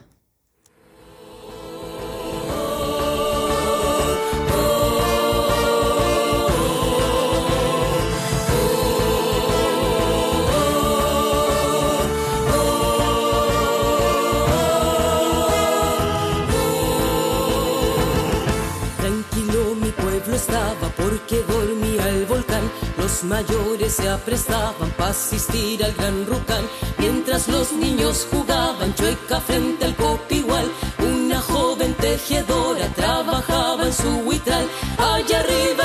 Los 23.17 23.23
mayores 23.23 23.93
se 23.95 24.07
aprestaban 24.07 24.91
para 24.91 25.09
asistir 25.09 25.83
al 25.83 25.91
gran 25.93 26.27
rucán. 26.27 26.63
Mientras 26.99 27.47
los 27.47 27.71
niños 27.71 28.27
jugaban 28.29 28.93
chueca 28.93 29.41
frente 29.41 29.85
al 29.85 29.95
copigual. 29.95 30.71
Una 30.99 31.41
joven 31.41 31.95
tejedora 31.95 32.87
trabajaba 32.89 33.87
en 33.87 33.93
su 33.93 34.07
huitral. 34.19 34.67
Allá 34.99 35.39
arriba. 35.39 35.77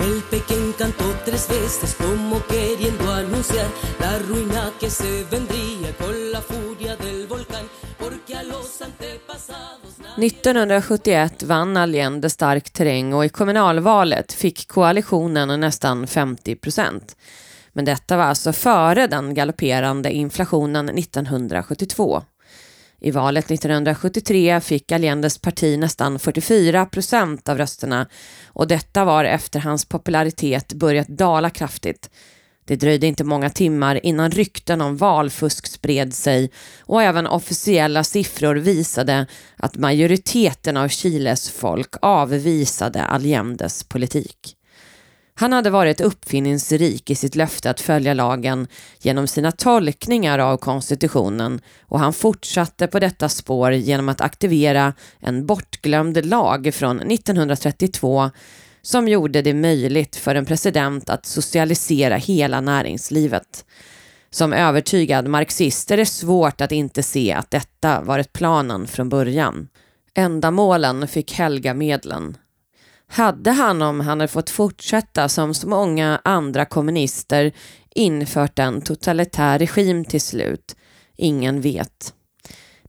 El 0.00 0.22
pequeño 0.24 0.74
cantó 0.76 1.04
tres 1.24 1.46
veces 1.48 1.94
como 1.94 2.44
queriendo 2.46 3.12
anunciar 3.12 3.66
la 4.00 4.18
ruina 4.18 4.72
que 4.80 4.90
se 4.90 5.24
vendría 5.24 5.96
con 5.96 6.32
la 6.32 6.40
furia 6.40 6.96
del 6.96 7.26
volcán, 7.26 7.68
porque 8.10 8.34
a 8.36 8.42
los 8.42 8.82
antepasados... 8.82 9.98
1971 10.16 11.42
vann 11.42 11.76
Allende 11.76 12.30
stark 12.30 12.70
terräng 12.70 13.14
och 13.14 13.24
i 13.24 13.28
kommunalvalet 13.28 14.32
fick 14.32 14.68
koalitionen 14.68 15.60
nästan 15.60 16.06
50 16.06 16.56
procent. 16.56 17.16
Men 17.72 17.84
detta 17.84 18.16
var 18.16 18.24
alltså 18.24 18.52
före 18.52 19.06
den 19.06 19.34
galopperande 19.34 20.12
inflationen 20.12 20.88
1972. 20.88 22.22
I 23.00 23.10
valet 23.10 23.50
1973 23.50 24.60
fick 24.60 24.92
Allendes 24.92 25.38
parti 25.38 25.78
nästan 25.78 26.18
44 26.18 26.86
procent 26.86 27.48
av 27.48 27.58
rösterna 27.58 28.06
och 28.46 28.68
detta 28.68 29.04
var 29.04 29.24
efter 29.24 29.60
hans 29.60 29.84
popularitet 29.84 30.72
börjat 30.72 31.08
dala 31.08 31.50
kraftigt. 31.50 32.10
Det 32.68 32.76
dröjde 32.76 33.06
inte 33.06 33.24
många 33.24 33.50
timmar 33.50 34.06
innan 34.06 34.30
rykten 34.30 34.80
om 34.80 34.96
valfusk 34.96 35.66
spred 35.66 36.14
sig 36.14 36.50
och 36.80 37.02
även 37.02 37.26
officiella 37.26 38.04
siffror 38.04 38.54
visade 38.54 39.26
att 39.56 39.76
majoriteten 39.76 40.76
av 40.76 40.88
Chiles 40.88 41.50
folk 41.50 41.94
avvisade 42.02 43.04
Allendes 43.04 43.84
politik. 43.84 44.56
Han 45.34 45.52
hade 45.52 45.70
varit 45.70 46.00
uppfinningsrik 46.00 47.10
i 47.10 47.14
sitt 47.14 47.34
löfte 47.34 47.70
att 47.70 47.80
följa 47.80 48.14
lagen 48.14 48.66
genom 49.00 49.26
sina 49.26 49.52
tolkningar 49.52 50.38
av 50.38 50.56
konstitutionen 50.56 51.60
och 51.86 52.00
han 52.00 52.12
fortsatte 52.12 52.86
på 52.86 53.00
detta 53.00 53.28
spår 53.28 53.72
genom 53.72 54.08
att 54.08 54.20
aktivera 54.20 54.92
en 55.20 55.46
bortglömd 55.46 56.26
lag 56.26 56.74
från 56.74 57.00
1932 57.00 58.30
som 58.82 59.08
gjorde 59.08 59.42
det 59.42 59.54
möjligt 59.54 60.16
för 60.16 60.34
en 60.34 60.46
president 60.46 61.10
att 61.10 61.26
socialisera 61.26 62.16
hela 62.16 62.60
näringslivet. 62.60 63.64
Som 64.30 64.52
övertygad 64.52 65.28
marxist 65.28 65.90
är 65.90 65.96
det 65.96 66.06
svårt 66.06 66.60
att 66.60 66.72
inte 66.72 67.02
se 67.02 67.32
att 67.32 67.50
detta 67.50 68.00
varit 68.00 68.32
planen 68.32 68.86
från 68.86 69.08
början. 69.08 69.68
Ändamålen 70.14 71.08
fick 71.08 71.32
helga 71.32 71.74
medlen. 71.74 72.36
Hade 73.10 73.50
han, 73.50 73.82
om 73.82 74.00
han 74.00 74.20
hade 74.20 74.28
fått 74.28 74.50
fortsätta 74.50 75.28
som 75.28 75.54
så 75.54 75.68
många 75.68 76.20
andra 76.24 76.64
kommunister, 76.64 77.52
infört 77.94 78.58
en 78.58 78.82
totalitär 78.82 79.58
regim 79.58 80.04
till 80.04 80.20
slut? 80.20 80.76
Ingen 81.16 81.60
vet. 81.60 82.14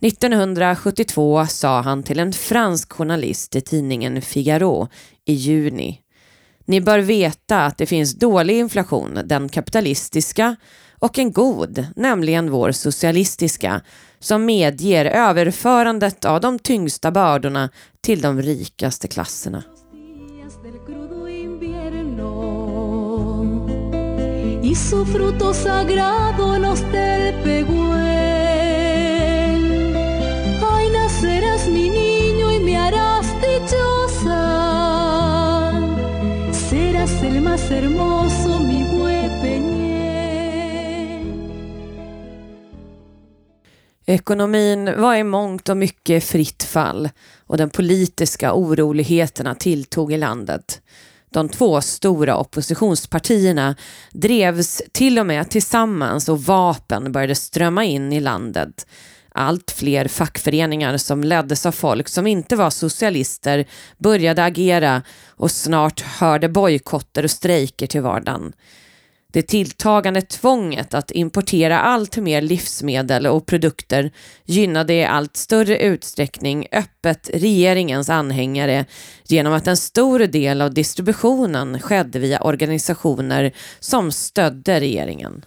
1972 0.01 1.45
sa 1.47 1.81
han 1.81 2.03
till 2.03 2.19
en 2.19 2.33
fransk 2.33 2.93
journalist 2.93 3.55
i 3.55 3.61
tidningen 3.61 4.21
Figaro 4.21 4.87
i 5.25 5.33
juni. 5.33 6.01
Ni 6.65 6.81
bör 6.81 6.99
veta 6.99 7.65
att 7.65 7.77
det 7.77 7.85
finns 7.85 8.15
dålig 8.15 8.59
inflation, 8.59 9.19
den 9.25 9.49
kapitalistiska, 9.49 10.55
och 10.99 11.19
en 11.19 11.31
god, 11.31 11.87
nämligen 11.95 12.51
vår 12.51 12.71
socialistiska, 12.71 13.81
som 14.19 14.45
medger 14.45 15.05
överförandet 15.05 16.25
av 16.25 16.41
de 16.41 16.59
tyngsta 16.59 17.11
bördorna 17.11 17.69
till 18.01 18.21
de 18.21 18.41
rikaste 18.41 19.07
klasserna. 19.07 19.63
y 24.61 24.75
su 24.75 25.05
fruto 25.05 25.53
sagrado 25.53 26.59
nos 26.59 26.81
del 26.91 27.19
serás 31.21 31.67
mi 31.67 31.89
niño 31.89 32.51
y 32.51 32.59
me 32.59 32.77
harás 32.77 33.27
dichosa. 33.41 34.41
Serás 36.69 37.23
el 37.23 37.41
más 37.41 37.71
hermoso, 37.71 38.59
mi 38.59 38.83
huepeñel. 38.83 39.89
Ekonomin 44.05 44.85
var 44.85 45.15
i 45.15 45.23
mångt 45.23 45.69
och 45.69 45.77
mycket 45.77 46.23
fritt 46.23 46.63
fall 46.63 47.09
och 47.47 47.57
de 47.57 47.69
politiska 47.69 48.53
oroligheterna 48.53 49.55
tilltog 49.55 50.13
i 50.13 50.17
landet. 50.17 50.81
De 51.31 51.49
två 51.49 51.81
stora 51.81 52.37
oppositionspartierna 52.37 53.75
drevs 54.11 54.81
till 54.91 55.19
och 55.19 55.25
med 55.25 55.49
tillsammans 55.49 56.29
och 56.29 56.43
vapen 56.43 57.11
började 57.11 57.35
strömma 57.35 57.83
in 57.85 58.13
i 58.13 58.19
landet. 58.19 58.85
Allt 59.31 59.71
fler 59.71 60.07
fackföreningar 60.07 60.97
som 60.97 61.23
leddes 61.23 61.65
av 61.65 61.71
folk 61.71 62.07
som 62.07 62.27
inte 62.27 62.55
var 62.55 62.69
socialister 62.69 63.65
började 63.97 64.43
agera 64.43 65.01
och 65.27 65.51
snart 65.51 66.01
hörde 66.01 66.49
bojkotter 66.49 67.23
och 67.23 67.31
strejker 67.31 67.87
till 67.87 68.01
vardagen. 68.01 68.53
Det 69.33 69.41
tilltagande 69.41 70.21
tvånget 70.21 70.93
att 70.93 71.11
importera 71.11 71.79
allt 71.79 72.17
mer 72.17 72.41
livsmedel 72.41 73.27
och 73.27 73.45
produkter 73.45 74.11
gynnade 74.45 74.93
i 74.93 75.05
allt 75.05 75.37
större 75.37 75.79
utsträckning 75.79 76.67
öppet 76.71 77.29
regeringens 77.33 78.09
anhängare 78.09 78.85
genom 79.27 79.53
att 79.53 79.67
en 79.67 79.77
stor 79.77 80.19
del 80.19 80.61
av 80.61 80.73
distributionen 80.73 81.79
skedde 81.79 82.19
via 82.19 82.41
organisationer 82.41 83.51
som 83.79 84.11
stödde 84.11 84.79
regeringen. 84.79 85.45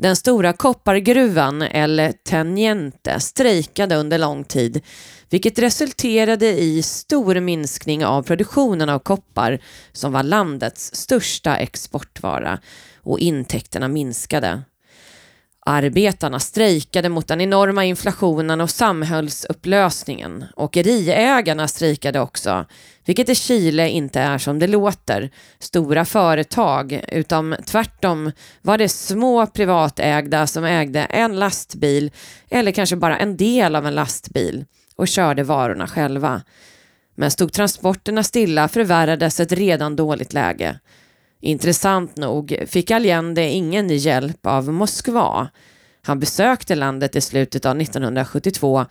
Den 0.00 0.16
stora 0.16 0.52
koppargruvan, 0.52 1.62
eller 1.62 2.12
Teniente, 2.12 3.20
strejkade 3.20 3.96
under 3.96 4.18
lång 4.18 4.44
tid 4.44 4.80
vilket 5.30 5.58
resulterade 5.58 6.46
i 6.46 6.82
stor 6.82 7.40
minskning 7.40 8.04
av 8.04 8.22
produktionen 8.22 8.88
av 8.88 8.98
koppar 8.98 9.58
som 9.92 10.12
var 10.12 10.22
landets 10.22 10.94
största 10.94 11.56
exportvara 11.56 12.58
och 13.02 13.18
intäkterna 13.18 13.88
minskade. 13.88 14.62
Arbetarna 15.70 16.40
strejkade 16.40 17.08
mot 17.08 17.28
den 17.28 17.40
enorma 17.40 17.84
inflationen 17.84 18.60
och 18.60 18.70
samhällsupplösningen. 18.70 20.44
Åkeriägarna 20.56 21.68
strejkade 21.68 22.20
också, 22.20 22.66
vilket 23.04 23.28
i 23.28 23.34
Chile 23.34 23.88
inte 23.88 24.20
är 24.20 24.38
som 24.38 24.58
det 24.58 24.66
låter. 24.66 25.30
Stora 25.58 26.04
företag, 26.04 27.04
utan 27.08 27.56
tvärtom 27.66 28.32
var 28.62 28.78
det 28.78 28.88
små 28.88 29.46
privatägda 29.46 30.46
som 30.46 30.64
ägde 30.64 31.00
en 31.00 31.38
lastbil 31.38 32.10
eller 32.50 32.72
kanske 32.72 32.96
bara 32.96 33.18
en 33.18 33.36
del 33.36 33.76
av 33.76 33.86
en 33.86 33.94
lastbil 33.94 34.64
och 34.96 35.08
körde 35.08 35.42
varorna 35.42 35.86
själva. 35.86 36.42
Men 37.14 37.30
stod 37.30 37.52
transporterna 37.52 38.22
stilla 38.22 38.68
förvärrades 38.68 39.40
ett 39.40 39.52
redan 39.52 39.96
dåligt 39.96 40.32
läge. 40.32 40.78
Intressant 41.40 42.16
nog 42.16 42.64
fick 42.66 42.90
Allende 42.90 43.48
ingen 43.48 43.88
hjälp 43.88 44.46
av 44.46 44.72
Moskva. 44.72 45.48
Han 46.02 46.20
besökte 46.20 46.74
landet 46.74 47.16
i 47.16 47.20
slutet 47.20 47.66
av 47.66 47.80
1972 47.80 48.86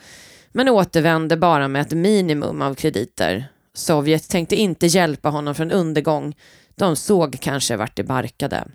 men 0.52 0.70
återvände 0.70 1.38
bara 1.38 1.68
med 1.68 1.82
ett 1.82 1.92
minimum 1.92 2.62
av 2.62 2.76
krediter. 2.76 3.48
Sovjet 3.74 4.30
tänkte 4.30 4.56
inte 4.56 4.88
hjälpa 4.88 5.30
honom 5.30 5.56
från 5.56 5.72
undergång. 5.72 6.36
De 6.76 6.96
såg 6.96 7.40
kanske 7.40 7.76
vart 7.76 7.96
det 7.96 8.04
barkade. 8.04 8.68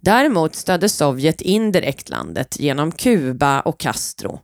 Däremot 0.00 0.54
stödde 0.54 0.88
Sovjet 0.88 1.40
indirekt 1.40 2.08
landet 2.08 2.60
genom 2.60 2.92
Kuba 2.92 3.60
och 3.60 3.80
Castro. 3.80 4.40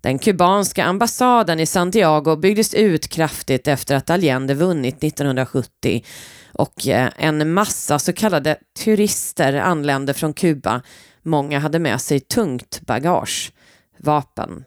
Den 0.00 0.18
kubanska 0.18 0.84
ambassaden 0.84 1.60
i 1.60 1.66
Santiago 1.66 2.36
byggdes 2.36 2.74
ut 2.74 3.08
kraftigt 3.08 3.68
efter 3.68 3.96
att 3.96 4.10
Allende 4.10 4.54
vunnit 4.54 5.04
1970 5.04 6.04
och 6.62 6.88
eh, 6.88 7.10
en 7.16 7.52
massa 7.52 7.98
så 7.98 8.12
kallade 8.12 8.56
turister 8.84 9.52
anlände 9.54 10.14
från 10.14 10.32
Kuba. 10.32 10.82
Många 11.22 11.58
hade 11.58 11.78
med 11.78 12.00
sig 12.00 12.20
tungt 12.20 12.80
bagage, 12.80 13.52
vapen. 13.98 14.64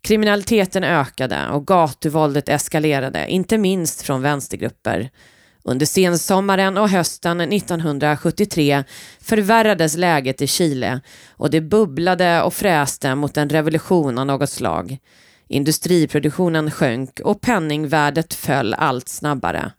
Kriminaliteten 0.00 0.84
ökade 0.84 1.48
och 1.48 1.66
gatuvåldet 1.66 2.48
eskalerade, 2.48 3.28
inte 3.28 3.58
minst 3.58 4.02
från 4.02 4.22
vänstergrupper. 4.22 5.10
Under 5.62 5.86
sensommaren 5.86 6.78
och 6.78 6.88
hösten 6.88 7.40
1973 7.40 8.84
förvärrades 9.20 9.96
läget 9.96 10.42
i 10.42 10.46
Chile 10.46 11.00
och 11.30 11.50
det 11.50 11.60
bubblade 11.60 12.42
och 12.42 12.54
fräste 12.54 13.14
mot 13.14 13.36
en 13.36 13.48
revolution 13.48 14.18
av 14.18 14.26
något 14.26 14.50
slag. 14.50 14.98
Industriproduktionen 15.48 16.70
sjönk 16.70 17.20
och 17.20 17.40
penningvärdet 17.40 18.34
föll 18.34 18.74
allt 18.74 19.08
snabbare. 19.08 19.72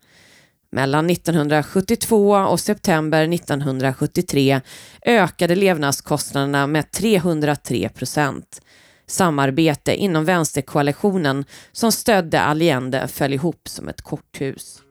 Mellan 0.72 1.10
1972 1.10 2.36
och 2.36 2.60
september 2.60 3.34
1973 3.34 4.62
ökade 5.06 5.56
levnadskostnaderna 5.56 6.68
med 6.68 6.92
303 6.92 7.90
procent. 7.90 8.62
Samarbete 9.08 9.96
inom 9.96 10.26
vänsterkoalitionen 10.26 11.46
som 11.72 11.92
stödde 11.92 12.42
Allende 12.42 13.08
föll 13.08 13.34
ihop 13.34 13.68
som 13.68 13.88
ett 13.88 14.02
korthus. 14.02 14.82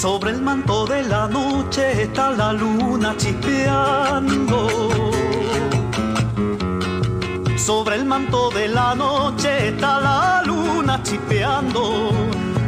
Sobre 0.00 0.30
el 0.30 0.40
manto 0.40 0.86
de 0.86 1.02
la 1.02 1.28
noche 1.28 2.04
está 2.04 2.30
la 2.30 2.54
luna 2.54 3.14
chispeando. 3.18 4.66
Sobre 7.58 7.96
el 7.96 8.06
manto 8.06 8.48
de 8.48 8.68
la 8.68 8.94
noche 8.94 9.68
está 9.68 10.00
la 10.00 10.42
luna 10.46 11.02
chispeando. 11.02 12.12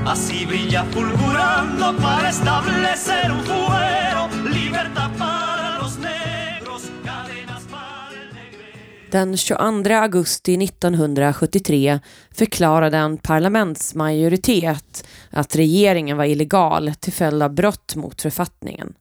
Así 0.04 0.44
brilla 0.44 0.84
fulgurando 0.92 1.96
para 1.96 2.28
establecer 2.28 3.32
un 3.32 3.42
fuero. 3.44 4.28
Libertad 4.50 5.10
Den 9.12 9.36
22 9.36 9.94
augusti 9.94 10.64
1973 10.64 12.00
förklarade 12.30 12.96
en 12.96 13.16
parlamentsmajoritet 13.16 15.04
att 15.30 15.56
regeringen 15.56 16.16
var 16.16 16.24
illegal 16.24 16.92
till 17.00 17.12
följd 17.12 17.42
av 17.42 17.54
brott 17.54 17.96
mot 17.96 18.22
författningen. 18.22 18.94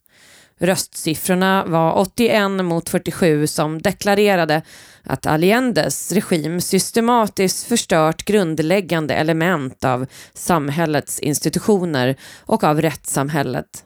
Röstsiffrorna 0.59 1.65
var 1.65 1.93
81 1.93 2.51
mot 2.51 2.89
47 2.89 3.47
som 3.47 3.81
deklarerade 3.81 4.61
att 5.03 5.25
Allendes 5.25 6.11
regim 6.11 6.61
systematiskt 6.61 7.67
förstört 7.67 8.25
grundläggande 8.25 9.13
element 9.13 9.83
av 9.83 10.05
samhällets 10.33 11.19
institutioner 11.19 12.15
och 12.39 12.63
av 12.63 12.81
rättssamhället. 12.81 13.83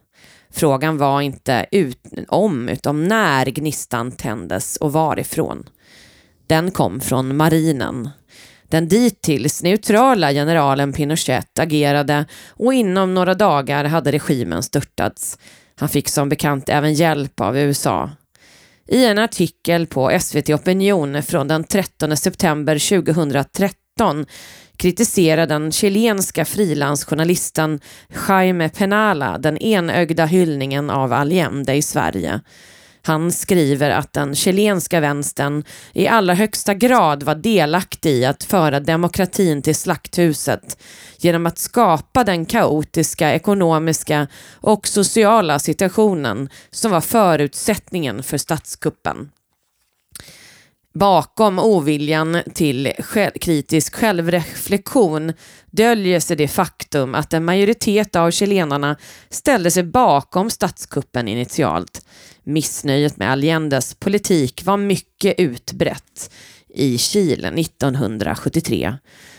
Frågan 0.51 0.97
var 0.97 1.21
inte 1.21 1.65
ut, 1.71 1.99
om, 2.27 2.69
utan 2.69 3.03
när 3.03 3.45
gnistan 3.45 4.11
tändes 4.11 4.77
och 4.77 4.93
varifrån. 4.93 5.69
Den 6.47 6.71
kom 6.71 6.99
från 6.99 7.37
marinen. 7.37 8.09
Den 8.69 8.87
dittills 8.87 9.63
neutrala 9.63 10.31
generalen 10.31 10.93
Pinochet 10.93 11.59
agerade 11.59 12.25
och 12.49 12.73
inom 12.73 13.13
några 13.13 13.33
dagar 13.33 13.85
hade 13.85 14.11
regimen 14.11 14.63
störtats. 14.63 15.37
Han 15.75 15.89
fick 15.89 16.09
som 16.09 16.29
bekant 16.29 16.69
även 16.69 16.93
hjälp 16.93 17.41
av 17.41 17.57
USA. 17.57 18.09
I 18.87 19.05
en 19.05 19.19
artikel 19.19 19.87
på 19.87 20.19
SVT 20.19 20.49
Opinion 20.49 21.23
från 21.23 21.47
den 21.47 21.63
13 21.63 22.17
september 22.17 23.03
2013 23.03 24.25
kritiserar 24.77 25.47
den 25.47 25.71
chilenska 25.71 26.45
frilansjournalisten 26.45 27.79
Jaime 28.27 28.69
Penala 28.69 29.37
den 29.37 29.57
enögda 29.57 30.25
hyllningen 30.25 30.89
av 30.89 31.13
Allende 31.13 31.73
i 31.73 31.81
Sverige. 31.81 32.41
Han 33.05 33.31
skriver 33.31 33.89
att 33.89 34.13
den 34.13 34.35
chilenska 34.35 34.99
vänstern 34.99 35.63
i 35.93 36.07
allra 36.07 36.33
högsta 36.33 36.73
grad 36.73 37.23
var 37.23 37.35
delaktig 37.35 38.11
i 38.11 38.25
att 38.25 38.43
föra 38.43 38.79
demokratin 38.79 39.61
till 39.61 39.75
slakthuset 39.75 40.77
genom 41.17 41.45
att 41.45 41.57
skapa 41.57 42.23
den 42.23 42.45
kaotiska 42.45 43.33
ekonomiska 43.33 44.27
och 44.53 44.87
sociala 44.87 45.59
situationen 45.59 46.49
som 46.71 46.91
var 46.91 47.01
förutsättningen 47.01 48.23
för 48.23 48.37
statskuppen. 48.37 49.29
Bakom 50.95 51.59
oviljan 51.59 52.37
till 52.53 52.93
själv, 52.99 53.31
kritisk 53.41 53.95
självreflektion 53.95 55.33
döljer 55.71 56.19
sig 56.19 56.37
det 56.37 56.47
faktum 56.47 57.15
att 57.15 57.33
en 57.33 57.45
majoritet 57.45 58.15
av 58.15 58.31
chilenarna 58.31 58.97
ställde 59.29 59.71
sig 59.71 59.83
bakom 59.83 60.49
statskuppen 60.49 61.27
initialt. 61.27 62.05
Missnöjet 62.43 63.17
med 63.17 63.31
Allendes 63.31 63.95
politik 63.95 64.65
var 64.65 64.77
mycket 64.77 65.39
utbrett 65.39 66.31
i 66.69 66.97
Chile 66.97 67.47
1973. 67.47 68.97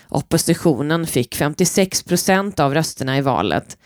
Oppositionen 0.09 1.07
fick 1.07 1.35
56 1.35 2.03
procent 2.03 2.59
av 2.59 2.73
rösterna 2.73 3.17
i 3.17 3.21
valet. 3.21 3.77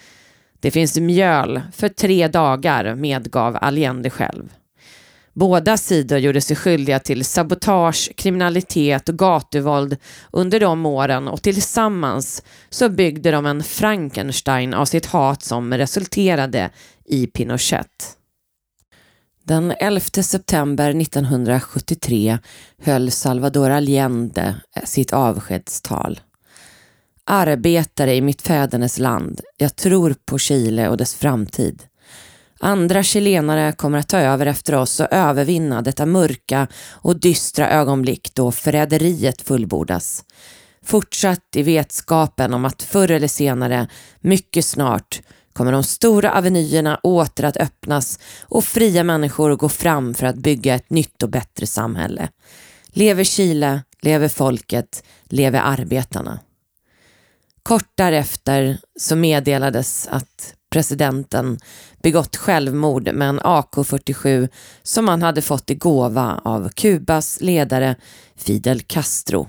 Det 0.60 0.72
finns 0.72 1.00
mjöl 1.00 1.62
för 1.74 1.90
tre 1.90 2.28
dagar, 2.28 2.96
medgav 2.96 3.58
Allende 3.62 4.10
själv. 4.10 4.50
Båda 5.34 5.78
sidor 5.78 6.20
gjorde 6.20 6.42
sig 6.42 6.56
skyldiga 6.56 7.00
till 7.00 7.26
sabotage, 7.26 8.12
kriminalitet 8.16 9.10
och 9.10 9.18
gatuvåld 9.18 9.98
under 10.32 10.60
de 10.60 10.86
åren 10.86 11.28
och 11.28 11.42
tillsammans 11.42 12.44
så 12.70 12.90
byggde 12.90 13.32
de 13.32 13.46
en 13.46 13.64
Frankenstein 13.64 14.74
av 14.74 14.86
sitt 14.86 15.06
hat 15.06 15.44
som 15.44 15.74
resulterade 15.74 16.70
i 17.06 17.28
Pinochet. 17.28 18.18
Den 19.44 19.74
11 19.80 20.00
september 20.24 20.90
1973 21.02 22.38
höll 22.82 23.12
Salvador 23.12 23.70
Allende 23.70 24.56
sitt 24.84 25.14
avskedstal. 25.14 26.20
Arbetare 27.26 28.16
i 28.16 28.22
mitt 28.22 28.42
fädernes 28.42 29.00
land, 29.00 29.42
jag 29.58 29.76
tror 29.76 30.16
på 30.26 30.38
Chile 30.38 30.90
och 30.90 30.98
dess 30.98 31.16
framtid. 31.16 31.84
Andra 32.64 33.04
chilenare 33.04 33.72
kommer 33.72 33.98
att 33.98 34.08
ta 34.08 34.18
över 34.18 34.46
efter 34.46 34.76
oss 34.76 35.00
och 35.00 35.08
övervinna 35.12 35.82
detta 35.82 36.06
mörka 36.06 36.68
och 36.92 37.20
dystra 37.20 37.70
ögonblick 37.70 38.36
då 38.36 38.52
förräderiet 38.52 39.42
fullbordas. 39.42 40.24
Fortsatt 40.86 41.56
i 41.56 41.64
vetskapen 41.64 42.54
om 42.54 42.66
att 42.66 42.82
förr 42.82 43.12
eller 43.12 43.28
senare, 43.28 43.88
mycket 44.20 44.66
snart, 44.66 45.22
kommer 45.54 45.72
de 45.72 45.84
stora 45.84 46.32
avenyerna 46.32 47.00
åter 47.04 47.46
att 47.46 47.58
öppnas 47.58 48.20
och 48.42 48.64
fria 48.64 49.04
människor 49.04 49.56
gå 49.56 49.70
fram 49.70 50.14
för 50.14 50.26
att 50.26 50.36
bygga 50.36 50.76
ett 50.76 50.90
nytt 50.90 51.24
och 51.24 51.30
bättre 51.30 51.68
samhälle. 51.68 52.30
Lever 52.88 53.24
Chile, 53.24 53.84
lever 54.02 54.28
folket, 54.28 55.04
lever 55.24 55.62
arbetarna. 55.62 56.40
Kort 57.64 57.92
därefter 57.96 58.78
så 59.00 59.16
meddelades 59.16 60.08
att 60.12 60.56
presidenten 60.72 61.60
begått 62.04 62.38
självmord 62.38 63.14
med 63.14 63.30
en 63.30 63.40
AK47 63.40 64.50
som 64.84 65.08
han 65.08 65.22
hade 65.22 65.42
fått 65.42 65.70
i 65.70 65.76
gåva 65.76 66.42
av 66.44 66.70
Kubas 66.70 67.42
ledare 67.42 67.96
Fidel 68.36 68.82
Castro. 68.82 69.48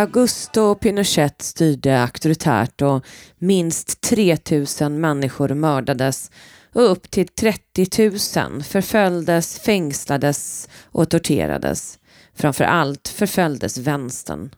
Augusto 0.00 0.74
Pinochet 0.74 1.42
styrde 1.42 2.02
auktoritärt 2.02 2.82
och 2.82 3.04
minst 3.38 4.00
3000 4.00 5.00
människor 5.00 5.48
mördades 5.48 6.30
och 6.72 6.90
upp 6.90 7.10
till 7.10 7.28
30 7.28 8.10
000 8.36 8.62
förföljdes, 8.62 9.58
fängslades 9.58 10.68
och 10.84 11.10
torterades. 11.10 11.98
Framför 12.34 12.64
allt 12.64 13.08
förföljdes 13.08 13.78
vänstern. 13.78 14.50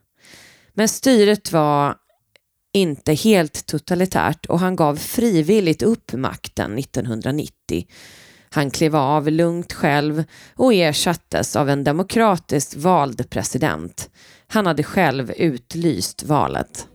Men 0.74 0.88
styret 0.88 1.52
var 1.52 1.96
inte 2.72 3.14
helt 3.14 3.66
totalitärt 3.66 4.46
och 4.46 4.60
han 4.60 4.76
gav 4.76 4.96
frivilligt 4.96 5.82
upp 5.82 6.12
makten 6.12 6.78
1990. 6.78 7.86
Han 8.50 8.70
klev 8.70 8.96
av 8.96 9.30
lugnt 9.30 9.72
själv 9.72 10.24
och 10.56 10.74
ersattes 10.74 11.56
av 11.56 11.68
en 11.70 11.84
demokratiskt 11.84 12.74
vald 12.74 13.30
president. 13.30 14.10
Han 14.52 14.66
hade 14.66 14.82
själv 14.82 15.32
utlyst 15.36 16.22
valet. 16.22 16.88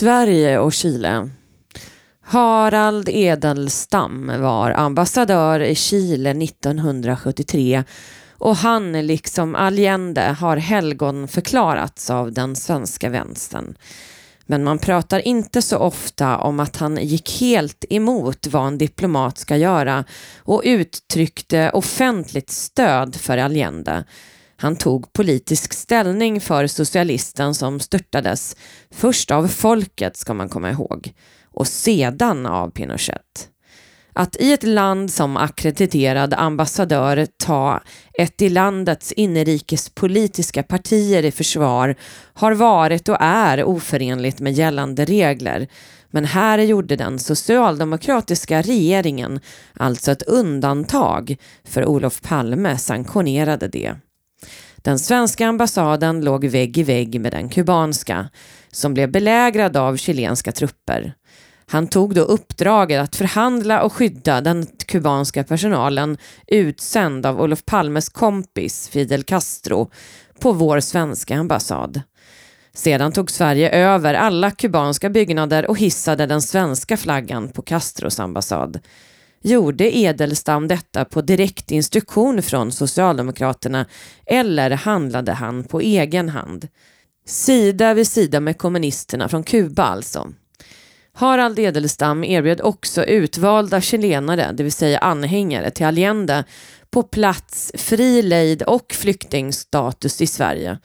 Sverige 0.00 0.58
och 0.58 0.72
Chile. 0.72 1.30
Harald 2.22 3.08
Edelstam 3.08 4.32
var 4.42 4.70
ambassadör 4.70 5.60
i 5.60 5.74
Chile 5.74 6.30
1973 6.30 7.84
och 8.38 8.56
han, 8.56 8.92
liksom 8.92 9.54
Allende, 9.54 10.22
har 10.22 10.56
helgon 10.56 11.28
förklarats 11.28 12.10
av 12.10 12.32
den 12.32 12.56
svenska 12.56 13.08
vänstern. 13.08 13.76
Men 14.46 14.64
man 14.64 14.78
pratar 14.78 15.26
inte 15.26 15.62
så 15.62 15.76
ofta 15.76 16.38
om 16.38 16.60
att 16.60 16.76
han 16.76 16.96
gick 16.96 17.40
helt 17.40 17.84
emot 17.90 18.46
vad 18.46 18.66
en 18.66 18.78
diplomat 18.78 19.38
ska 19.38 19.56
göra 19.56 20.04
och 20.38 20.62
uttryckte 20.64 21.70
offentligt 21.70 22.50
stöd 22.50 23.16
för 23.16 23.38
Allende. 23.38 24.04
Han 24.60 24.76
tog 24.76 25.12
politisk 25.12 25.72
ställning 25.72 26.40
för 26.40 26.66
socialisten 26.66 27.54
som 27.54 27.80
störtades, 27.80 28.56
först 28.90 29.30
av 29.30 29.48
folket 29.48 30.16
ska 30.16 30.34
man 30.34 30.48
komma 30.48 30.70
ihåg, 30.70 31.12
och 31.44 31.66
sedan 31.66 32.46
av 32.46 32.70
Pinochet. 32.70 33.48
Att 34.12 34.36
i 34.36 34.52
ett 34.52 34.62
land 34.62 35.12
som 35.12 35.36
akkrediterad 35.36 36.34
ambassadör 36.34 37.26
ta 37.36 37.80
ett 38.18 38.42
i 38.42 38.48
landets 38.48 39.12
inrikespolitiska 39.12 40.62
partier 40.62 41.24
i 41.24 41.30
försvar 41.30 41.94
har 42.34 42.52
varit 42.52 43.08
och 43.08 43.20
är 43.20 43.64
oförenligt 43.64 44.40
med 44.40 44.52
gällande 44.52 45.04
regler. 45.04 45.68
Men 46.10 46.24
här 46.24 46.58
gjorde 46.58 46.96
den 46.96 47.18
socialdemokratiska 47.18 48.62
regeringen 48.62 49.40
alltså 49.74 50.12
ett 50.12 50.22
undantag 50.22 51.36
för 51.64 51.86
Olof 51.86 52.20
Palme 52.22 52.78
sanktionerade 52.78 53.68
det. 53.68 53.94
Den 54.82 54.98
svenska 54.98 55.46
ambassaden 55.46 56.20
låg 56.20 56.44
vägg 56.44 56.78
i 56.78 56.82
vägg 56.82 57.20
med 57.20 57.32
den 57.32 57.48
kubanska 57.48 58.28
som 58.72 58.94
blev 58.94 59.10
belägrad 59.10 59.76
av 59.76 59.96
chilenska 59.96 60.52
trupper. 60.52 61.14
Han 61.66 61.86
tog 61.86 62.14
då 62.14 62.20
uppdraget 62.20 63.02
att 63.02 63.16
förhandla 63.16 63.82
och 63.82 63.92
skydda 63.92 64.40
den 64.40 64.66
kubanska 64.86 65.44
personalen 65.44 66.18
utsänd 66.46 67.26
av 67.26 67.40
Olof 67.40 67.64
Palmes 67.64 68.08
kompis 68.08 68.88
Fidel 68.88 69.22
Castro 69.22 69.90
på 70.40 70.52
vår 70.52 70.80
svenska 70.80 71.36
ambassad. 71.36 72.02
Sedan 72.74 73.12
tog 73.12 73.30
Sverige 73.30 73.70
över 73.70 74.14
alla 74.14 74.50
kubanska 74.50 75.10
byggnader 75.10 75.70
och 75.70 75.78
hissade 75.78 76.26
den 76.26 76.42
svenska 76.42 76.96
flaggan 76.96 77.48
på 77.48 77.62
Castros 77.62 78.20
ambassad. 78.20 78.80
Gjorde 79.42 79.96
Edelstam 79.96 80.68
detta 80.68 81.04
på 81.04 81.20
direkt 81.20 81.70
instruktion 81.70 82.42
från 82.42 82.72
Socialdemokraterna 82.72 83.86
eller 84.26 84.70
handlade 84.70 85.32
han 85.32 85.64
på 85.64 85.80
egen 85.80 86.28
hand? 86.28 86.68
Sida 87.26 87.94
vid 87.94 88.06
sida 88.06 88.40
med 88.40 88.58
kommunisterna 88.58 89.28
från 89.28 89.42
Kuba 89.42 89.82
alltså. 89.82 90.28
Harald 91.12 91.58
Edelstam 91.58 92.24
erbjöd 92.24 92.60
också 92.60 93.04
utvalda 93.04 93.80
chilenare, 93.80 94.52
det 94.52 94.62
vill 94.62 94.72
säga 94.72 94.98
anhängare 94.98 95.70
till 95.70 95.86
Allende, 95.86 96.44
på 96.90 97.02
plats 97.02 97.72
fri 97.74 98.22
lejd 98.22 98.62
och 98.62 98.92
flyktingstatus 98.92 100.20
i 100.20 100.26
Sverige. 100.26 100.78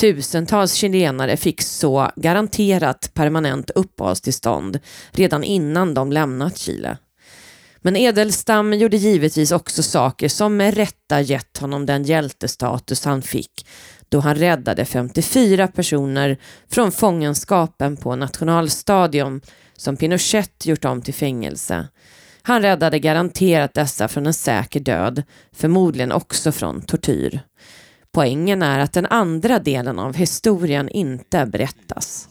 Tusentals 0.00 0.74
chilenare 0.74 1.36
fick 1.36 1.62
så 1.62 2.10
garanterat 2.16 3.10
permanent 3.14 3.70
uppehållstillstånd 3.70 4.78
redan 5.10 5.44
innan 5.44 5.94
de 5.94 6.12
lämnat 6.12 6.58
Chile. 6.58 6.98
Men 7.86 7.96
Edelstam 7.96 8.72
gjorde 8.72 8.96
givetvis 8.96 9.52
också 9.52 9.82
saker 9.82 10.28
som 10.28 10.56
med 10.56 10.74
rätta 10.74 11.20
gett 11.20 11.58
honom 11.58 11.86
den 11.86 12.04
hjältestatus 12.04 13.04
han 13.04 13.22
fick 13.22 13.66
då 14.08 14.20
han 14.20 14.34
räddade 14.34 14.84
54 14.84 15.68
personer 15.68 16.38
från 16.70 16.92
fångenskapen 16.92 17.96
på 17.96 18.16
nationalstadion 18.16 19.40
som 19.76 19.96
Pinochet 19.96 20.66
gjort 20.66 20.84
om 20.84 21.02
till 21.02 21.14
fängelse. 21.14 21.88
Han 22.42 22.62
räddade 22.62 22.98
garanterat 22.98 23.74
dessa 23.74 24.08
från 24.08 24.26
en 24.26 24.34
säker 24.34 24.80
död, 24.80 25.22
förmodligen 25.52 26.12
också 26.12 26.52
från 26.52 26.82
tortyr. 26.82 27.40
Poängen 28.12 28.62
är 28.62 28.78
att 28.78 28.92
den 28.92 29.06
andra 29.06 29.58
delen 29.58 29.98
av 29.98 30.14
historien 30.14 30.88
inte 30.88 31.46
berättas. 31.46 32.28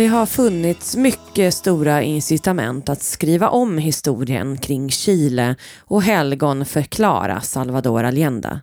Det 0.00 0.06
har 0.06 0.26
funnits 0.26 0.96
mycket 0.96 1.54
stora 1.54 2.02
incitament 2.02 2.88
att 2.88 3.02
skriva 3.02 3.48
om 3.48 3.78
historien 3.78 4.58
kring 4.58 4.90
Chile 4.90 5.56
och 5.78 6.02
helgon 6.02 6.64
förklara 6.64 7.40
Salvador 7.40 8.04
Allende. 8.04 8.60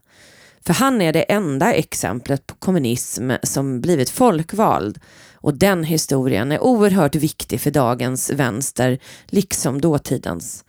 För 0.66 0.74
han 0.74 1.02
är 1.02 1.14
det 1.14 1.22
enda 1.22 1.74
exemplet 1.74 2.48
på 2.48 2.56
kommunism 2.56 3.32
som 3.44 3.82
blivit 3.82 4.10
folkvald 4.10 5.00
och 5.34 5.54
den 5.54 5.84
historien 5.84 6.52
är 6.52 6.64
oerhört 6.64 7.16
viktig 7.16 7.62
för 7.62 7.72
dagens 7.72 8.30
vänster, 8.30 9.00
liksom 9.26 9.82
dåtidens. 9.82 10.66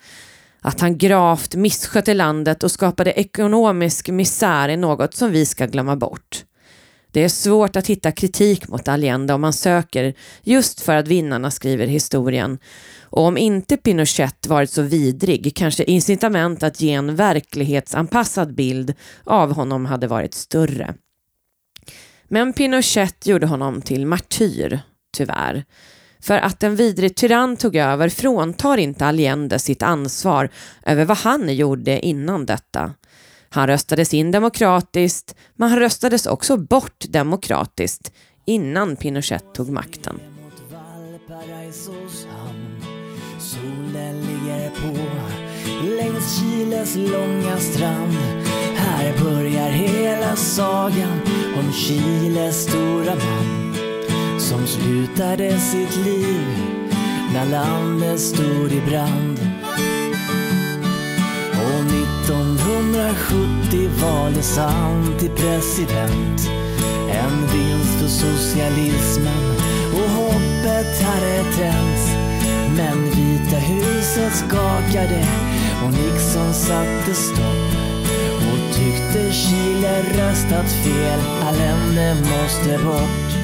Att 0.61 0.81
han 0.81 0.99
gravt 0.99 1.55
misskötte 1.55 2.15
landet 2.15 2.63
och 2.63 2.71
skapade 2.71 3.13
ekonomisk 3.13 4.09
misär 4.09 4.69
är 4.69 4.77
något 4.77 5.15
som 5.15 5.31
vi 5.31 5.47
ska 5.47 5.67
glömma 5.67 5.97
bort. 5.97 6.45
Det 7.19 7.25
är 7.25 7.29
svårt 7.29 7.77
att 7.77 7.87
hitta 7.87 8.13
kritik 8.13 8.69
mot 8.69 8.89
Allende 8.89 9.35
om 9.35 9.41
man 9.41 9.53
söker 9.53 10.15
just 10.43 10.81
för 10.81 10.97
att 10.97 11.09
vinnarna 11.09 11.51
skriver 11.51 11.87
historien. 11.87 12.59
Och 13.03 13.23
om 13.23 13.39
inte 13.39 13.77
Pinochet 13.77 14.47
varit 14.47 14.71
så 14.71 14.83
vidrig 14.83 15.53
kanske 15.57 15.85
incitament 15.85 16.63
att 16.63 16.81
ge 16.81 16.93
en 16.93 17.17
verklighetsanpassad 17.17 18.55
bild 18.55 18.95
av 19.25 19.53
honom 19.53 19.87
hade 19.87 20.07
varit 20.07 20.35
större. 20.35 20.95
Men 22.29 22.53
Pinochet 22.53 23.27
gjorde 23.27 23.47
honom 23.47 23.83
till 23.83 24.07
martyr, 24.07 24.81
tyvärr. 25.17 25.65
För 26.21 26.39
att 26.39 26.63
en 26.63 26.77
vidrig 26.77 27.17
tyrann 27.17 27.57
tog 27.57 27.77
över 27.77 28.09
fråntar 28.09 28.79
inte 28.79 29.07
Allende 29.07 29.59
sitt 29.59 29.83
ansvar 29.83 30.49
över 30.87 31.05
vad 31.05 31.17
han 31.17 31.57
gjorde 31.57 32.07
innan 32.07 32.47
detta. 32.47 32.95
Han 33.51 33.67
röstades 33.67 34.15
in 34.15 34.31
demokratiskt, 34.31 35.35
men 35.57 35.71
han 35.71 35.79
röstades 35.79 36.27
också 36.27 36.57
bort 36.57 37.05
demokratiskt 37.09 38.13
innan 38.45 38.97
Pinochet 38.97 39.55
tog 39.55 39.71
makten. 39.71 40.21
Solen 43.39 44.21
ligger 44.21 44.71
på 44.71 44.99
längs 45.97 46.39
Chiles 46.39 46.97
långa 46.97 47.57
strand 47.57 48.17
Här 48.77 49.25
börjar 49.25 49.71
hela 49.71 50.37
sagan 50.37 51.21
om 51.59 51.73
Chiles 51.73 52.63
stora 52.63 53.15
man 53.15 53.75
som 54.39 54.67
slutade 54.67 55.59
sitt 55.59 55.97
liv 55.97 56.43
när 57.35 57.47
landet 57.47 58.21
stod 58.21 58.73
i 58.73 58.81
brand. 58.89 59.41
Och 61.53 61.85
1970 62.29 63.89
valdes 64.01 64.59
han 64.59 65.19
till 65.19 65.31
president. 65.31 66.51
En 67.11 67.47
vinst 67.53 68.01
för 68.01 68.09
socialismen 68.09 69.57
och 69.93 70.11
hoppet 70.11 71.03
hade 71.03 71.45
tänts. 71.57 72.17
Men 72.77 73.05
Vita 73.05 73.57
huset 73.57 74.33
skakade 74.33 75.27
och 75.85 75.93
Nixon 75.93 76.55
satte 76.55 77.15
stopp. 77.15 77.71
Och 78.37 78.75
tyckte 78.75 79.33
Chile 79.33 80.03
röstat 80.03 80.73
fel, 80.73 81.21
Allende 81.43 82.15
måste 82.15 82.85
bort. 82.85 83.38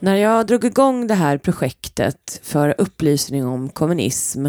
När 0.00 0.16
jag 0.16 0.46
drog 0.46 0.64
igång 0.64 1.06
det 1.06 1.14
här 1.14 1.38
projektet 1.38 2.40
för 2.42 2.74
upplysning 2.78 3.46
om 3.46 3.68
kommunism 3.68 4.46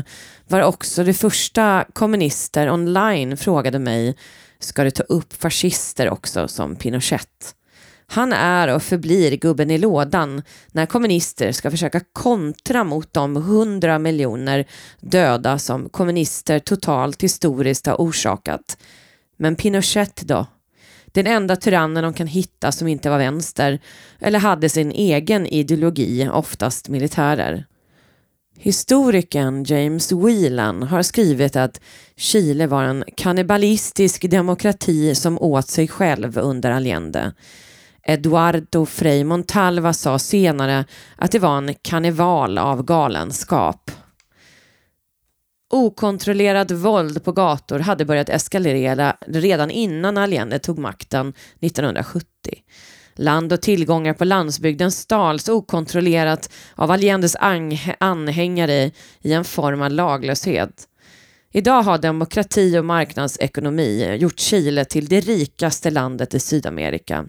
var 0.48 0.62
också 0.62 1.04
det 1.04 1.14
första 1.14 1.86
kommunister 1.94 2.72
online 2.72 3.38
frågade 3.38 3.80
mig 3.80 4.16
ska 4.60 4.84
du 4.84 4.92
ta 4.92 5.04
upp 5.04 5.34
fascister 5.34 6.10
också 6.10 6.48
som 6.48 6.76
Pinochet? 6.76 7.56
Han 8.08 8.34
är 8.34 8.76
och 8.76 8.84
förblir 8.84 9.38
gubben 9.38 9.72
i 9.72 9.78
lådan 9.78 10.42
när 10.72 10.86
kommunister 10.86 11.52
ska 11.52 11.72
försöka 11.72 12.02
kontra 12.14 12.84
mot 12.84 13.14
de 13.14 13.36
hundra 13.36 14.00
miljoner 14.00 14.66
döda 15.00 15.60
som 15.60 15.90
kommunister 15.90 16.60
totalt 16.60 17.24
historiskt 17.24 17.86
har 17.86 17.96
orsakat. 17.96 18.78
Men 19.38 19.56
Pinochet 19.56 20.22
då? 20.26 20.46
Den 21.12 21.28
enda 21.28 21.56
tyrannen 21.56 22.04
de 22.04 22.14
kan 22.14 22.28
hitta 22.28 22.72
som 22.72 22.88
inte 22.88 23.10
var 23.10 23.18
vänster 23.18 23.80
eller 24.20 24.40
hade 24.40 24.70
sin 24.70 24.92
egen 24.92 25.48
ideologi, 25.48 26.30
oftast 26.34 26.90
militärer. 26.90 27.66
Historikern 28.62 29.64
James 29.64 30.12
Whelan 30.12 30.84
har 30.84 31.02
skrivit 31.02 31.56
att 31.56 31.82
Chile 32.16 32.68
var 32.68 32.84
en 32.84 33.04
kannibalistisk 33.18 34.30
demokrati 34.30 35.16
som 35.16 35.40
åt 35.40 35.68
sig 35.68 35.88
själv 35.88 36.38
under 36.38 36.72
Allende. 36.72 37.34
Eduardo 38.04 38.86
Frei 38.86 39.24
Montalva 39.24 39.94
sa 39.94 40.20
senare 40.20 40.86
att 41.16 41.32
det 41.32 41.40
var 41.40 41.58
en 41.58 41.74
karneval 41.82 42.58
av 42.58 42.84
galenskap. 42.84 43.92
Okontrollerat 45.72 46.72
våld 46.72 47.24
på 47.24 47.32
gator 47.32 47.80
hade 47.80 48.06
börjat 48.06 48.30
eskalera 48.30 49.16
redan 49.28 49.72
innan 49.72 50.18
Allende 50.18 50.60
tog 50.60 50.80
makten 50.80 51.34
1970. 51.62 52.26
Land 53.16 53.54
och 53.54 53.62
tillgångar 53.62 54.14
på 54.14 54.26
landsbygden 54.26 54.92
stals 54.92 55.50
okontrollerat 55.50 56.50
av 56.76 56.92
Allendes 56.92 57.36
anhängare 58.00 58.92
i 59.22 59.34
en 59.34 59.44
form 59.44 59.82
av 59.82 59.92
laglöshet. 59.92 60.88
Idag 61.52 61.84
har 61.84 61.98
demokrati 61.98 62.78
och 62.78 62.86
marknadsekonomi 62.86 64.18
gjort 64.20 64.40
Chile 64.40 64.86
till 64.86 65.08
det 65.08 65.20
rikaste 65.20 65.92
landet 65.92 66.34
i 66.34 66.40
Sydamerika. 66.40 67.26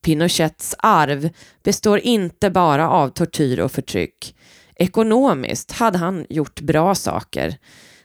Pinochets 0.00 0.74
arv 0.78 1.30
består 1.62 1.98
inte 1.98 2.50
bara 2.50 2.90
av 2.90 3.08
tortyr 3.08 3.60
och 3.60 3.72
förtryck. 3.72 4.35
Ekonomiskt 4.78 5.72
hade 5.72 5.98
han 5.98 6.26
gjort 6.28 6.60
bra 6.60 6.94
saker. 6.94 7.56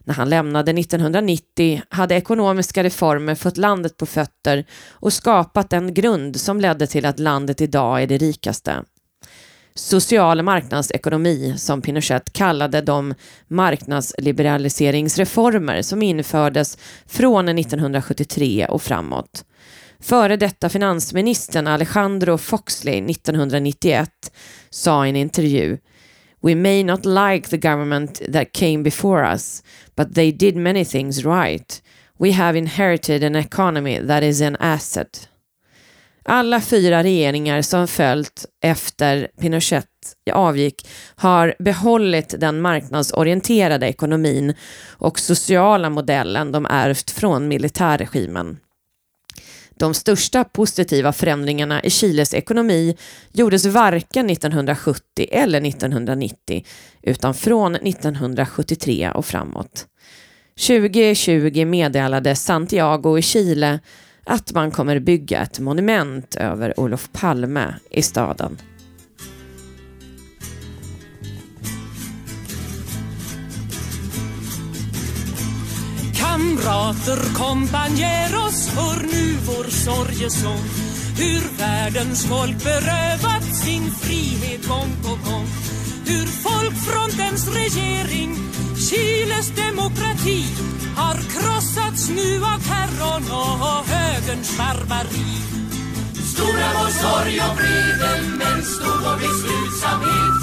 När 0.03 0.13
han 0.13 0.29
lämnade 0.29 0.71
1990 0.71 1.81
hade 1.89 2.15
ekonomiska 2.15 2.83
reformer 2.83 3.35
fått 3.35 3.57
landet 3.57 3.97
på 3.97 4.05
fötter 4.05 4.65
och 4.89 5.13
skapat 5.13 5.73
en 5.73 5.93
grund 5.93 6.39
som 6.39 6.59
ledde 6.59 6.87
till 6.87 7.05
att 7.05 7.19
landet 7.19 7.61
idag 7.61 8.03
är 8.03 8.07
det 8.07 8.17
rikaste. 8.17 8.83
Social 9.75 10.41
marknadsekonomi, 10.41 11.53
som 11.57 11.81
Pinochet 11.81 12.33
kallade 12.33 12.81
de 12.81 13.13
marknadsliberaliseringsreformer 13.47 15.81
som 15.81 16.01
infördes 16.01 16.77
från 17.05 17.49
1973 17.49 18.67
och 18.69 18.81
framåt. 18.81 19.45
Före 19.99 20.37
detta 20.37 20.69
finansministern 20.69 21.67
Alejandro 21.67 22.37
Foxley 22.37 23.11
1991 23.11 24.09
sa 24.69 25.05
i 25.05 25.09
en 25.09 25.15
intervju 25.15 25.77
We 26.43 26.55
may 26.55 26.83
not 26.83 27.05
like 27.05 27.49
the 27.49 27.57
government 27.57 28.21
that 28.27 28.53
came 28.53 28.83
before 28.83 29.33
us, 29.33 29.63
but 29.95 30.15
they 30.15 30.31
did 30.31 30.55
many 30.55 30.85
things 30.85 31.25
right. 31.25 31.81
We 32.17 32.31
have 32.31 32.57
inherited 32.57 33.23
an 33.23 33.35
economy 33.35 34.07
that 34.07 34.23
is 34.23 34.41
an 34.41 34.57
asset. 34.59 35.27
Alla 36.25 36.61
fyra 36.61 37.03
regeringar 37.03 37.61
som 37.61 37.87
följt 37.87 38.45
efter 38.63 39.27
Pinochet 39.41 39.87
avgick 40.31 40.87
har 41.15 41.55
behållit 41.59 42.35
den 42.39 42.61
marknadsorienterade 42.61 43.87
ekonomin 43.87 44.53
och 44.89 45.19
sociala 45.19 45.89
modellen 45.89 46.51
de 46.51 46.67
ärvt 46.69 47.11
från 47.11 47.47
militärregimen. 47.47 48.57
De 49.81 49.93
största 49.93 50.43
positiva 50.43 51.13
förändringarna 51.13 51.83
i 51.83 51.89
Chiles 51.89 52.33
ekonomi 52.33 52.97
gjordes 53.31 53.65
varken 53.65 54.29
1970 54.29 55.27
eller 55.31 55.67
1990 55.67 56.65
utan 57.01 57.33
från 57.33 57.75
1973 57.75 59.11
och 59.11 59.25
framåt. 59.25 59.85
2020 60.67 61.65
meddelade 61.65 62.35
Santiago 62.35 63.17
i 63.17 63.21
Chile 63.21 63.79
att 64.23 64.53
man 64.53 64.71
kommer 64.71 64.99
bygga 64.99 65.41
ett 65.41 65.59
monument 65.59 66.35
över 66.35 66.79
Olof 66.79 67.09
Palme 67.11 67.75
i 67.89 68.01
staden. 68.01 68.57
Kamrater, 76.41 77.21
kompanjeros, 77.33 78.69
hör 78.75 78.99
nu 79.11 79.37
vår 79.45 79.69
sorgesång. 79.69 80.63
Hur 81.17 81.57
världens 81.57 82.25
folk 82.25 82.63
berövat 82.63 83.55
sin 83.63 83.91
frihet 83.91 84.67
gång 84.67 84.91
på 85.03 85.09
gång. 85.09 85.47
Hur 86.05 86.25
folkfrontens 86.25 87.47
regering, 87.47 88.35
Chiles 88.75 89.49
demokrati 89.55 90.45
har 90.95 91.15
krossats 91.33 92.09
nu 92.09 92.29
av 92.53 92.59
terrorn 92.71 93.25
och 93.41 93.85
högerns 93.93 94.57
barbari. 94.57 95.31
Stor 96.33 96.55
är 96.67 96.73
vår 96.79 96.91
sorg 97.03 97.41
och 97.47 97.55
vrede, 97.57 98.11
men 98.39 98.63
stor 98.63 98.99
vår 99.05 99.17
beslutsamhet. 99.25 100.41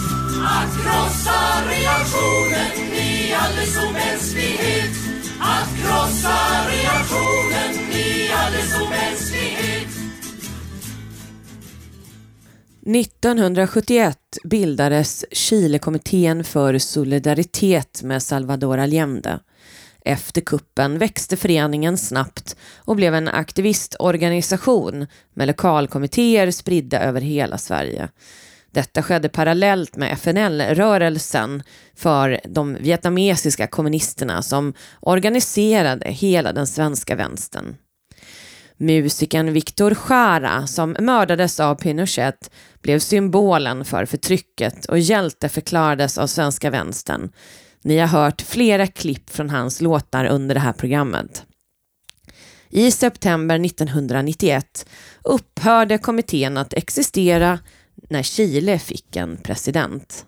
Att 0.59 0.73
krossa 0.83 1.41
reaktionen 1.69 2.95
i 2.95 3.35
alldeles 3.35 3.77
omänsklighet 3.89 5.18
att 5.41 5.69
krossa 5.81 6.39
reaktionen 6.71 7.91
i 7.93 8.33
alldeles 8.33 8.75
omänsklighet 8.75 9.89
1971 12.87 14.19
bildades 14.45 15.25
Chilekommittén 15.31 16.45
för 16.45 16.79
solidaritet 16.79 18.03
med 18.03 18.23
Salvador 18.23 18.79
Allende. 18.79 19.41
Efter 20.05 20.41
kuppen 20.41 20.99
växte 20.99 21.37
föreningen 21.37 21.99
snabbt 21.99 22.57
och 22.77 22.97
blev 22.97 23.15
en 23.15 23.29
aktivistorganisation 23.29 25.07
med 25.35 25.47
lokalkommittéer 25.47 26.51
spridda 26.51 27.01
över 27.01 27.21
hela 27.21 27.59
Sverige. 27.59 28.09
Detta 28.73 29.03
skedde 29.03 29.29
parallellt 29.29 29.97
med 29.97 30.13
FNL-rörelsen 30.13 31.63
för 31.97 32.41
de 32.45 32.75
vietnamesiska 32.75 33.67
kommunisterna 33.67 34.43
som 34.43 34.75
organiserade 35.01 36.11
hela 36.11 36.53
den 36.53 36.67
svenska 36.67 37.17
vänstern. 37.17 37.77
Musikern 38.77 39.53
Victor 39.53 39.97
Jara, 40.09 40.67
som 40.67 40.97
mördades 41.01 41.61
av 41.61 41.75
Pinochet, 41.75 42.51
blev 42.83 42.99
symbolen 42.99 43.85
för 43.85 44.07
förtrycket 44.07 44.85
och 44.87 44.99
hjälteförklarades 44.99 46.19
av 46.19 46.27
svenska 46.27 46.71
vänstern. 46.71 47.33
Ni 47.83 47.99
har 47.99 48.07
hört 48.07 48.43
flera 48.43 48.87
klipp 48.87 49.31
från 49.31 49.51
hans 49.51 49.81
låtar 49.81 50.25
under 50.25 50.55
det 50.55 50.61
här 50.61 50.73
programmet. 50.73 51.45
I 52.71 52.91
september 52.91 53.65
1991 53.65 54.89
upphörde 55.25 55.99
kommittén 55.99 56.57
att 56.57 56.75
existera 56.75 57.59
när 58.09 58.23
Chile 58.23 58.79
fick 58.79 59.17
en 59.17 59.37
president. 59.37 60.27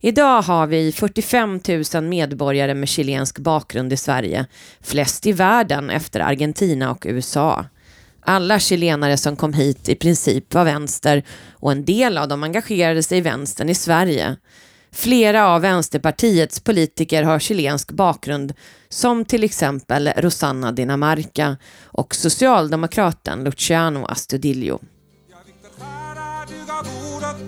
Idag 0.00 0.42
har 0.42 0.66
vi 0.66 0.92
45 0.92 1.60
000 1.94 2.04
medborgare 2.04 2.74
med 2.74 2.88
chilensk 2.88 3.38
bakgrund 3.38 3.92
i 3.92 3.96
Sverige, 3.96 4.46
flest 4.80 5.26
i 5.26 5.32
världen 5.32 5.90
efter 5.90 6.20
Argentina 6.20 6.90
och 6.90 7.06
USA. 7.08 7.64
Alla 8.20 8.58
chilenare 8.58 9.16
som 9.16 9.36
kom 9.36 9.52
hit 9.52 9.88
i 9.88 9.94
princip 9.94 10.54
var 10.54 10.64
vänster 10.64 11.22
och 11.52 11.72
en 11.72 11.84
del 11.84 12.18
av 12.18 12.28
dem 12.28 12.42
engagerade 12.42 13.02
sig 13.02 13.18
i 13.18 13.20
vänstern 13.20 13.68
i 13.68 13.74
Sverige. 13.74 14.36
Flera 14.92 15.48
av 15.48 15.60
Vänsterpartiets 15.60 16.60
politiker 16.60 17.22
har 17.22 17.38
chilensk 17.38 17.90
bakgrund 17.90 18.52
som 18.88 19.24
till 19.24 19.44
exempel 19.44 20.10
Rosanna 20.16 20.72
Dinamarca 20.72 21.56
och 21.84 22.14
socialdemokraten 22.14 23.44
Luciano 23.44 24.06
Astudillo. 24.06 24.80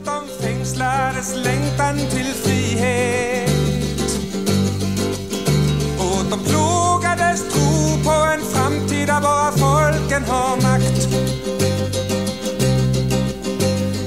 De 0.04 0.28
fängslades 0.40 1.34
längtan 1.36 1.96
till 1.96 2.34
frihet. 2.34 3.50
Och 5.98 6.24
de 6.30 6.44
plågades 6.44 7.40
tro 7.52 8.04
på 8.04 8.10
en 8.10 8.40
framtid 8.40 9.06
där 9.08 9.20
bara 9.20 9.52
folken 9.52 10.24
har 10.24 10.56
makt. 10.56 11.08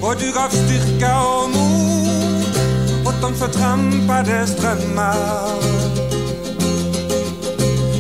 Och 0.02 0.16
du 0.20 0.32
gav 0.32 0.50
styrka 0.50 1.22
och 1.22 1.50
mod 1.50 3.08
åt 3.08 3.22
de 3.22 3.34
förtrampades 3.34 4.56
drömmar 4.56 5.62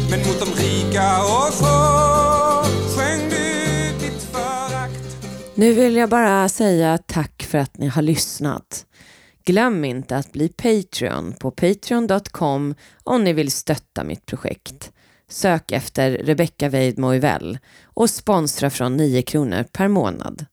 men 0.09 0.19
mot 0.19 0.39
de 0.39 0.61
rika 0.61 1.21
och 1.23 1.53
få 1.53 2.32
Nu 5.55 5.73
vill 5.73 5.95
jag 5.95 6.09
bara 6.09 6.49
säga 6.49 6.97
tack 6.97 7.43
för 7.43 7.57
att 7.57 7.77
ni 7.77 7.87
har 7.87 8.01
lyssnat. 8.01 8.85
Glöm 9.45 9.85
inte 9.85 10.17
att 10.17 10.31
bli 10.31 10.49
Patreon 10.49 11.33
på 11.33 11.51
patreon.com 11.51 12.75
om 13.03 13.23
ni 13.23 13.33
vill 13.33 13.51
stötta 13.51 14.03
mitt 14.03 14.25
projekt. 14.25 14.91
Sök 15.29 15.71
efter 15.71 16.11
Rebecca 16.11 16.69
Weidmo 16.69 17.21
och 17.83 18.09
sponsra 18.09 18.69
från 18.69 18.97
9 18.97 19.21
kronor 19.21 19.63
per 19.63 19.87
månad. 19.87 20.45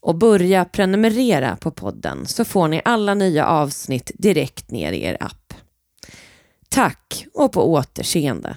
Och 0.00 0.14
börja 0.14 0.64
prenumerera 0.64 1.56
på 1.56 1.70
podden 1.70 2.26
så 2.26 2.44
får 2.44 2.68
ni 2.68 2.82
alla 2.84 3.14
nya 3.14 3.46
avsnitt 3.46 4.10
direkt 4.14 4.70
ner 4.70 4.92
i 4.92 5.04
er 5.04 5.16
app. 5.20 5.54
Tack 6.68 7.26
och 7.34 7.52
på 7.52 7.72
återseende! 7.72 8.56